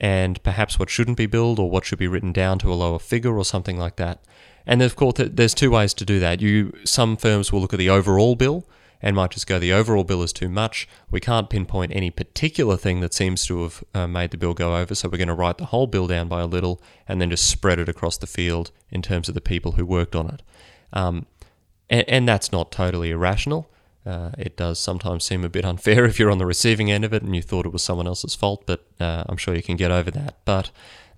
and 0.00 0.42
perhaps 0.42 0.78
what 0.78 0.90
shouldn't 0.90 1.16
be 1.16 1.26
billed 1.26 1.58
or 1.58 1.70
what 1.70 1.84
should 1.84 1.98
be 1.98 2.06
written 2.06 2.32
down 2.32 2.58
to 2.58 2.72
a 2.72 2.74
lower 2.74 2.98
figure 2.98 3.36
or 3.36 3.44
something 3.44 3.78
like 3.78 3.96
that. 3.96 4.22
And 4.66 4.82
of 4.82 4.96
course, 4.96 5.14
there's 5.16 5.54
two 5.54 5.70
ways 5.70 5.94
to 5.94 6.04
do 6.04 6.20
that. 6.20 6.40
You 6.40 6.72
some 6.84 7.16
firms 7.16 7.50
will 7.50 7.60
look 7.60 7.72
at 7.72 7.78
the 7.78 7.88
overall 7.88 8.36
bill 8.36 8.66
and 9.00 9.14
might 9.14 9.30
just 9.30 9.46
go, 9.46 9.58
the 9.58 9.72
overall 9.72 10.04
bill 10.04 10.22
is 10.22 10.32
too 10.32 10.48
much. 10.48 10.88
We 11.10 11.20
can't 11.20 11.48
pinpoint 11.48 11.92
any 11.94 12.10
particular 12.10 12.76
thing 12.76 13.00
that 13.00 13.14
seems 13.14 13.46
to 13.46 13.62
have 13.62 13.84
uh, 13.94 14.06
made 14.06 14.30
the 14.30 14.36
bill 14.36 14.54
go 14.54 14.76
over, 14.76 14.94
so 14.94 15.08
we're 15.08 15.18
going 15.18 15.28
to 15.28 15.34
write 15.34 15.58
the 15.58 15.66
whole 15.66 15.86
bill 15.86 16.06
down 16.06 16.28
by 16.28 16.40
a 16.40 16.46
little 16.46 16.80
and 17.06 17.20
then 17.20 17.30
just 17.30 17.48
spread 17.48 17.78
it 17.78 17.88
across 17.88 18.16
the 18.16 18.26
field 18.26 18.70
in 18.90 19.02
terms 19.02 19.28
of 19.28 19.34
the 19.34 19.40
people 19.40 19.72
who 19.72 19.86
worked 19.86 20.16
on 20.16 20.28
it. 20.28 20.42
Um, 20.92 21.26
and, 21.88 22.08
and, 22.08 22.28
that's 22.28 22.50
not 22.50 22.72
totally 22.72 23.10
irrational. 23.10 23.70
Uh, 24.06 24.30
it 24.38 24.56
does 24.56 24.78
sometimes 24.78 25.22
seem 25.22 25.44
a 25.44 25.50
bit 25.50 25.66
unfair 25.66 26.04
if 26.06 26.18
you're 26.18 26.30
on 26.30 26.38
the 26.38 26.46
receiving 26.46 26.90
end 26.90 27.04
of 27.04 27.12
it 27.12 27.22
and 27.22 27.36
you 27.36 27.42
thought 27.42 27.66
it 27.66 27.72
was 27.72 27.82
someone 27.82 28.06
else's 28.06 28.34
fault, 28.34 28.64
but 28.66 28.86
uh, 28.98 29.24
I'm 29.28 29.36
sure 29.36 29.54
you 29.54 29.62
can 29.62 29.76
get 29.76 29.90
over 29.90 30.10
that. 30.10 30.38
But 30.44 30.70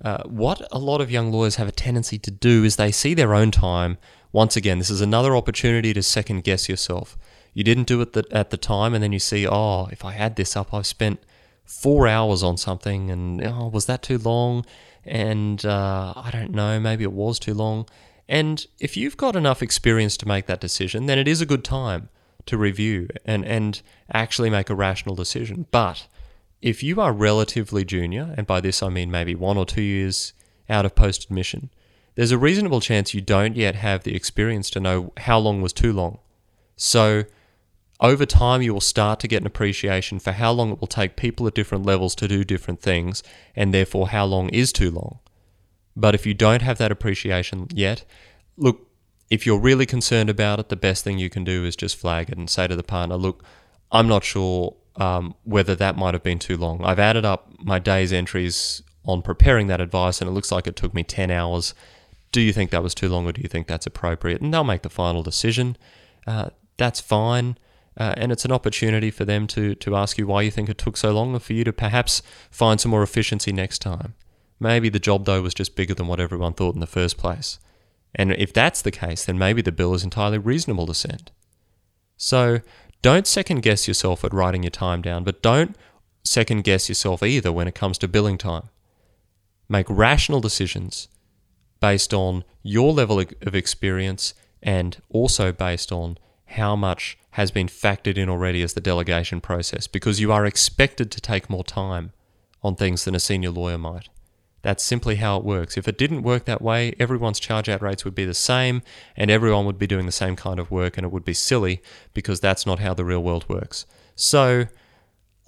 uh, 0.04 0.24
what 0.24 0.66
a 0.72 0.78
lot 0.78 1.00
of 1.00 1.10
young 1.10 1.30
lawyers 1.30 1.56
have 1.56 1.68
a 1.68 1.72
tendency 1.72 2.18
to 2.18 2.30
do 2.30 2.64
is 2.64 2.76
they 2.76 2.90
see 2.90 3.14
their 3.14 3.34
own 3.34 3.50
time. 3.50 3.96
Once 4.32 4.56
again, 4.56 4.78
this 4.78 4.90
is 4.90 5.00
another 5.00 5.36
opportunity 5.36 5.92
to 5.92 6.02
second 6.02 6.42
guess 6.42 6.68
yourself 6.68 7.16
you 7.52 7.64
didn't 7.64 7.86
do 7.86 8.00
it 8.00 8.16
at 8.30 8.50
the 8.50 8.56
time, 8.56 8.94
and 8.94 9.02
then 9.02 9.12
you 9.12 9.18
see, 9.18 9.46
oh, 9.46 9.86
if 9.86 10.04
I 10.04 10.12
had 10.12 10.36
this 10.36 10.56
up, 10.56 10.72
I've 10.72 10.86
spent 10.86 11.20
four 11.64 12.08
hours 12.08 12.42
on 12.42 12.56
something, 12.56 13.10
and 13.10 13.44
oh, 13.44 13.68
was 13.68 13.86
that 13.86 14.02
too 14.02 14.18
long? 14.18 14.64
And 15.04 15.64
uh, 15.64 16.12
I 16.16 16.30
don't 16.30 16.52
know, 16.52 16.78
maybe 16.78 17.04
it 17.04 17.12
was 17.12 17.38
too 17.38 17.54
long. 17.54 17.86
And 18.28 18.64
if 18.78 18.96
you've 18.96 19.16
got 19.16 19.34
enough 19.34 19.62
experience 19.62 20.16
to 20.18 20.28
make 20.28 20.46
that 20.46 20.60
decision, 20.60 21.06
then 21.06 21.18
it 21.18 21.26
is 21.26 21.40
a 21.40 21.46
good 21.46 21.64
time 21.64 22.08
to 22.46 22.56
review 22.56 23.08
and, 23.24 23.44
and 23.44 23.82
actually 24.12 24.50
make 24.50 24.70
a 24.70 24.74
rational 24.74 25.14
decision. 25.14 25.66
But 25.70 26.06
if 26.62 26.82
you 26.82 27.00
are 27.00 27.12
relatively 27.12 27.84
junior, 27.84 28.34
and 28.36 28.46
by 28.46 28.60
this 28.60 28.82
I 28.82 28.88
mean 28.88 29.10
maybe 29.10 29.34
one 29.34 29.56
or 29.56 29.66
two 29.66 29.82
years 29.82 30.32
out 30.68 30.84
of 30.84 30.94
post 30.94 31.24
admission, 31.24 31.70
there's 32.14 32.32
a 32.32 32.38
reasonable 32.38 32.80
chance 32.80 33.14
you 33.14 33.20
don't 33.20 33.56
yet 33.56 33.74
have 33.76 34.04
the 34.04 34.14
experience 34.14 34.70
to 34.70 34.80
know 34.80 35.12
how 35.18 35.38
long 35.38 35.62
was 35.62 35.72
too 35.72 35.92
long. 35.92 36.18
So 36.76 37.24
over 38.00 38.24
time 38.24 38.62
you 38.62 38.72
will 38.72 38.80
start 38.80 39.20
to 39.20 39.28
get 39.28 39.42
an 39.42 39.46
appreciation 39.46 40.18
for 40.18 40.32
how 40.32 40.52
long 40.52 40.72
it 40.72 40.80
will 40.80 40.86
take 40.86 41.16
people 41.16 41.46
at 41.46 41.54
different 41.54 41.84
levels 41.84 42.14
to 42.16 42.28
do 42.28 42.44
different 42.44 42.80
things, 42.80 43.22
and 43.54 43.74
therefore 43.74 44.08
how 44.08 44.24
long 44.24 44.48
is 44.48 44.72
too 44.72 44.90
long. 44.90 45.18
But 45.96 46.14
if 46.14 46.24
you 46.24 46.34
don't 46.34 46.62
have 46.62 46.78
that 46.78 46.92
appreciation 46.92 47.68
yet, 47.72 48.04
look, 48.56 48.88
if 49.28 49.46
you're 49.46 49.58
really 49.58 49.86
concerned 49.86 50.30
about 50.30 50.58
it, 50.58 50.68
the 50.68 50.76
best 50.76 51.04
thing 51.04 51.18
you 51.18 51.30
can 51.30 51.44
do 51.44 51.64
is 51.64 51.76
just 51.76 51.96
flag 51.96 52.30
it 52.30 52.38
and 52.38 52.48
say 52.48 52.66
to 52.66 52.74
the 52.74 52.82
partner, 52.82 53.16
look, 53.16 53.44
I'm 53.92 54.08
not 54.08 54.24
sure 54.24 54.76
um, 54.96 55.34
whether 55.44 55.74
that 55.74 55.96
might 55.96 56.14
have 56.14 56.22
been 56.22 56.38
too 56.38 56.56
long. 56.56 56.84
I've 56.84 56.98
added 56.98 57.24
up 57.24 57.52
my 57.58 57.78
day's 57.78 58.12
entries 58.12 58.82
on 59.04 59.22
preparing 59.22 59.66
that 59.68 59.80
advice, 59.80 60.20
and 60.20 60.28
it 60.28 60.32
looks 60.32 60.52
like 60.52 60.66
it 60.66 60.76
took 60.76 60.94
me 60.94 61.02
10 61.02 61.30
hours. 61.30 61.74
Do 62.32 62.40
you 62.40 62.52
think 62.52 62.70
that 62.70 62.82
was 62.82 62.94
too 62.94 63.08
long, 63.08 63.26
or 63.26 63.32
do 63.32 63.40
you 63.40 63.48
think 63.48 63.66
that's 63.66 63.86
appropriate? 63.86 64.40
And 64.40 64.52
they'll 64.52 64.64
make 64.64 64.82
the 64.82 64.90
final 64.90 65.22
decision. 65.22 65.76
Uh, 66.26 66.50
that's 66.76 67.00
fine. 67.00 67.56
Uh, 68.00 68.14
and 68.16 68.32
it's 68.32 68.46
an 68.46 68.50
opportunity 68.50 69.10
for 69.10 69.26
them 69.26 69.46
to, 69.46 69.74
to 69.74 69.94
ask 69.94 70.16
you 70.16 70.26
why 70.26 70.40
you 70.40 70.50
think 70.50 70.70
it 70.70 70.78
took 70.78 70.96
so 70.96 71.12
long 71.12 71.34
and 71.34 71.42
for 71.42 71.52
you 71.52 71.64
to 71.64 71.72
perhaps 71.72 72.22
find 72.50 72.80
some 72.80 72.90
more 72.90 73.02
efficiency 73.02 73.52
next 73.52 73.80
time. 73.80 74.14
Maybe 74.58 74.88
the 74.88 74.98
job, 74.98 75.26
though, 75.26 75.42
was 75.42 75.52
just 75.52 75.76
bigger 75.76 75.92
than 75.92 76.06
what 76.06 76.18
everyone 76.18 76.54
thought 76.54 76.74
in 76.74 76.80
the 76.80 76.86
first 76.86 77.18
place. 77.18 77.58
And 78.14 78.32
if 78.32 78.54
that's 78.54 78.80
the 78.80 78.90
case, 78.90 79.26
then 79.26 79.36
maybe 79.36 79.60
the 79.60 79.70
bill 79.70 79.92
is 79.92 80.02
entirely 80.02 80.38
reasonable 80.38 80.86
to 80.86 80.94
send. 80.94 81.30
So 82.16 82.60
don't 83.02 83.26
second 83.26 83.60
guess 83.60 83.86
yourself 83.86 84.24
at 84.24 84.32
writing 84.32 84.62
your 84.62 84.70
time 84.70 85.02
down, 85.02 85.22
but 85.22 85.42
don't 85.42 85.76
second 86.24 86.64
guess 86.64 86.88
yourself 86.88 87.22
either 87.22 87.52
when 87.52 87.68
it 87.68 87.74
comes 87.74 87.98
to 87.98 88.08
billing 88.08 88.38
time. 88.38 88.70
Make 89.68 89.86
rational 89.90 90.40
decisions 90.40 91.08
based 91.80 92.14
on 92.14 92.44
your 92.62 92.94
level 92.94 93.20
of 93.20 93.54
experience 93.54 94.32
and 94.62 95.02
also 95.10 95.52
based 95.52 95.92
on 95.92 96.16
how 96.46 96.74
much 96.74 97.18
has 97.32 97.50
been 97.50 97.68
factored 97.68 98.16
in 98.16 98.28
already 98.28 98.62
as 98.62 98.74
the 98.74 98.80
delegation 98.80 99.40
process 99.40 99.86
because 99.86 100.20
you 100.20 100.32
are 100.32 100.46
expected 100.46 101.10
to 101.10 101.20
take 101.20 101.50
more 101.50 101.64
time 101.64 102.12
on 102.62 102.74
things 102.74 103.04
than 103.04 103.14
a 103.14 103.20
senior 103.20 103.50
lawyer 103.50 103.78
might. 103.78 104.08
That's 104.62 104.84
simply 104.84 105.16
how 105.16 105.38
it 105.38 105.44
works. 105.44 105.78
If 105.78 105.88
it 105.88 105.96
didn't 105.96 106.22
work 106.22 106.44
that 106.44 106.60
way, 106.60 106.94
everyone's 106.98 107.40
charge 107.40 107.68
out 107.68 107.80
rates 107.80 108.04
would 108.04 108.14
be 108.14 108.26
the 108.26 108.34
same 108.34 108.82
and 109.16 109.30
everyone 109.30 109.64
would 109.64 109.78
be 109.78 109.86
doing 109.86 110.06
the 110.06 110.12
same 110.12 110.36
kind 110.36 110.60
of 110.60 110.70
work 110.70 110.98
and 110.98 111.04
it 111.04 111.12
would 111.12 111.24
be 111.24 111.32
silly 111.32 111.80
because 112.12 112.40
that's 112.40 112.66
not 112.66 112.78
how 112.78 112.92
the 112.92 113.04
real 113.04 113.22
world 113.22 113.48
works. 113.48 113.86
So, 114.14 114.66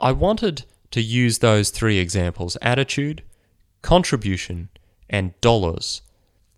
I 0.01 0.13
wanted 0.13 0.65
to 0.93 1.03
use 1.03 1.39
those 1.39 1.71
three 1.71 1.99
examples 1.99 2.57
attitude, 2.63 3.23
contribution, 3.83 4.71
and 5.11 5.39
dollars 5.41 6.01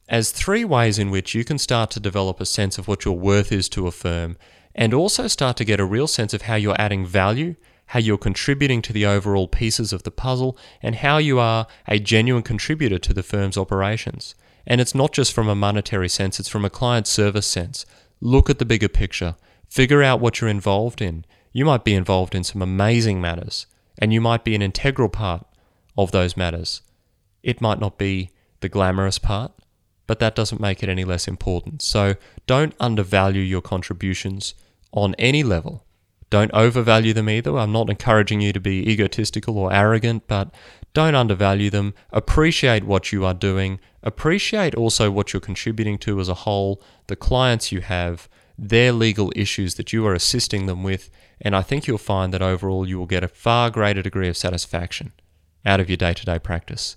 as 0.09 0.31
three 0.31 0.65
ways 0.65 0.99
in 0.99 1.11
which 1.11 1.35
you 1.35 1.45
can 1.45 1.59
start 1.59 1.91
to 1.91 2.01
develop 2.01 2.41
a 2.41 2.47
sense 2.47 2.79
of 2.79 2.87
what 2.87 3.05
your 3.05 3.19
worth 3.19 3.51
is 3.51 3.69
to 3.71 3.87
a 3.87 3.93
firm 3.93 4.37
and 4.75 4.93
also 4.93 5.27
start 5.27 5.57
to 5.59 5.65
get 5.65 5.81
a 5.81 5.85
real 5.85 6.07
sense 6.07 6.35
of 6.35 6.43
how 6.43 6.57
you're 6.57 6.81
adding 6.81 7.07
value, 7.07 7.55
how 7.87 7.99
you're 7.99 8.19
contributing 8.19 8.83
to 8.83 8.93
the 8.93 9.07
overall 9.07 9.47
pieces 9.47 9.93
of 9.93 10.03
the 10.03 10.11
puzzle, 10.11 10.57
and 10.83 10.97
how 10.97 11.19
you 11.19 11.39
are 11.39 11.67
a 11.87 11.99
genuine 11.99 12.43
contributor 12.43 12.99
to 12.99 13.13
the 13.13 13.23
firm's 13.23 13.57
operations. 13.57 14.35
And 14.67 14.81
it's 14.81 14.95
not 14.95 15.13
just 15.13 15.33
from 15.33 15.49
a 15.49 15.55
monetary 15.55 16.09
sense, 16.09 16.41
it's 16.41 16.49
from 16.49 16.65
a 16.65 16.71
client 16.71 17.07
service 17.07 17.47
sense. 17.47 17.85
Look 18.21 18.49
at 18.49 18.59
the 18.59 18.65
bigger 18.65 18.89
picture, 18.89 19.37
figure 19.69 20.03
out 20.03 20.21
what 20.21 20.41
you're 20.41 20.51
involved 20.51 21.03
in. 21.03 21.25
You 21.53 21.65
might 21.65 21.85
be 21.85 21.95
involved 21.95 22.35
in 22.35 22.45
some 22.45 22.63
amazing 22.63 23.21
matters, 23.21 23.67
and 23.99 24.13
you 24.13 24.21
might 24.21 24.45
be 24.45 24.55
an 24.55 24.63
integral 24.63 25.09
part 25.09 25.47
of 25.97 26.11
those 26.11 26.37
matters. 26.37 26.81
It 27.43 27.61
might 27.61 27.79
not 27.79 27.99
be 27.99 28.31
the 28.61 28.69
glamorous 28.69 29.19
part, 29.19 29.53
but 30.07 30.19
that 30.19 30.35
doesn't 30.35 30.61
make 30.61 30.83
it 30.83 30.89
any 30.89 31.05
less 31.05 31.27
important. 31.27 31.83
So 31.83 32.15
don't 32.47 32.75
undervalue 32.79 33.43
your 33.43 33.63
contributions 33.63 34.55
on 34.93 35.15
any 35.15 35.43
level. 35.43 35.85
Don't 36.31 36.53
overvalue 36.53 37.13
them 37.13 37.29
either. 37.29 37.57
I'm 37.57 37.73
not 37.73 37.91
encouraging 37.91 38.41
you 38.41 38.53
to 38.53 38.61
be 38.61 38.91
egotistical 38.91 39.59
or 39.59 39.73
arrogant, 39.73 40.27
but 40.27 40.53
don't 40.93 41.15
undervalue 41.15 41.71
them. 41.71 41.95
Appreciate 42.13 42.85
what 42.85 43.13
you 43.13 43.25
are 43.25 43.35
doing. 43.35 43.79
Appreciate 44.03 44.75
also 44.75 45.11
what 45.11 45.33
you're 45.33 45.41
contributing 45.41 45.99
to 45.99 46.21
as 46.21 46.29
a 46.29 46.35
whole, 46.35 46.83
the 47.07 47.17
clients 47.17 47.73
you 47.73 47.81
have, 47.81 48.29
their 48.59 48.93
legal 48.93 49.33
issues 49.35 49.75
that 49.75 49.93
you 49.93 50.07
are 50.07 50.15
assisting 50.15 50.67
them 50.67 50.83
with, 50.83 51.11
and 51.41 51.57
I 51.57 51.63
think 51.63 51.87
you'll 51.87 51.99
find 51.99 52.33
that 52.33 52.43
overall 52.43 52.89
you 52.89 52.99
will 52.99 53.07
get 53.07 53.25
a 53.25 53.29
far 53.29 53.71
greater 53.71 54.03
degree 54.03 54.29
of 54.29 54.37
satisfaction 54.37 55.13
out 55.67 55.81
of 55.81 55.89
your 55.89 55.97
day 55.97 56.15
to 56.15 56.25
day 56.25 56.39
practice. 56.39 56.97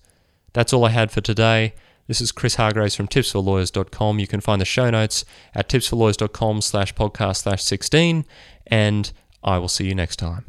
That's 0.53 0.73
all 0.73 0.85
I 0.85 0.89
had 0.89 1.11
for 1.11 1.21
today. 1.21 1.73
This 2.07 2.21
is 2.21 2.31
Chris 2.31 2.55
Hargraves 2.55 2.95
from 2.95 3.07
tipsforlawyers.com. 3.07 4.19
You 4.19 4.27
can 4.27 4.41
find 4.41 4.61
the 4.61 4.65
show 4.65 4.89
notes 4.89 5.25
at 5.53 5.67
tipsforlawyers.com 5.67 6.61
slash 6.61 6.95
podcast 6.95 7.43
slash 7.43 7.63
16, 7.63 8.25
and 8.67 9.11
I 9.43 9.57
will 9.57 9.67
see 9.67 9.87
you 9.87 9.95
next 9.95 10.15
time. 10.15 10.45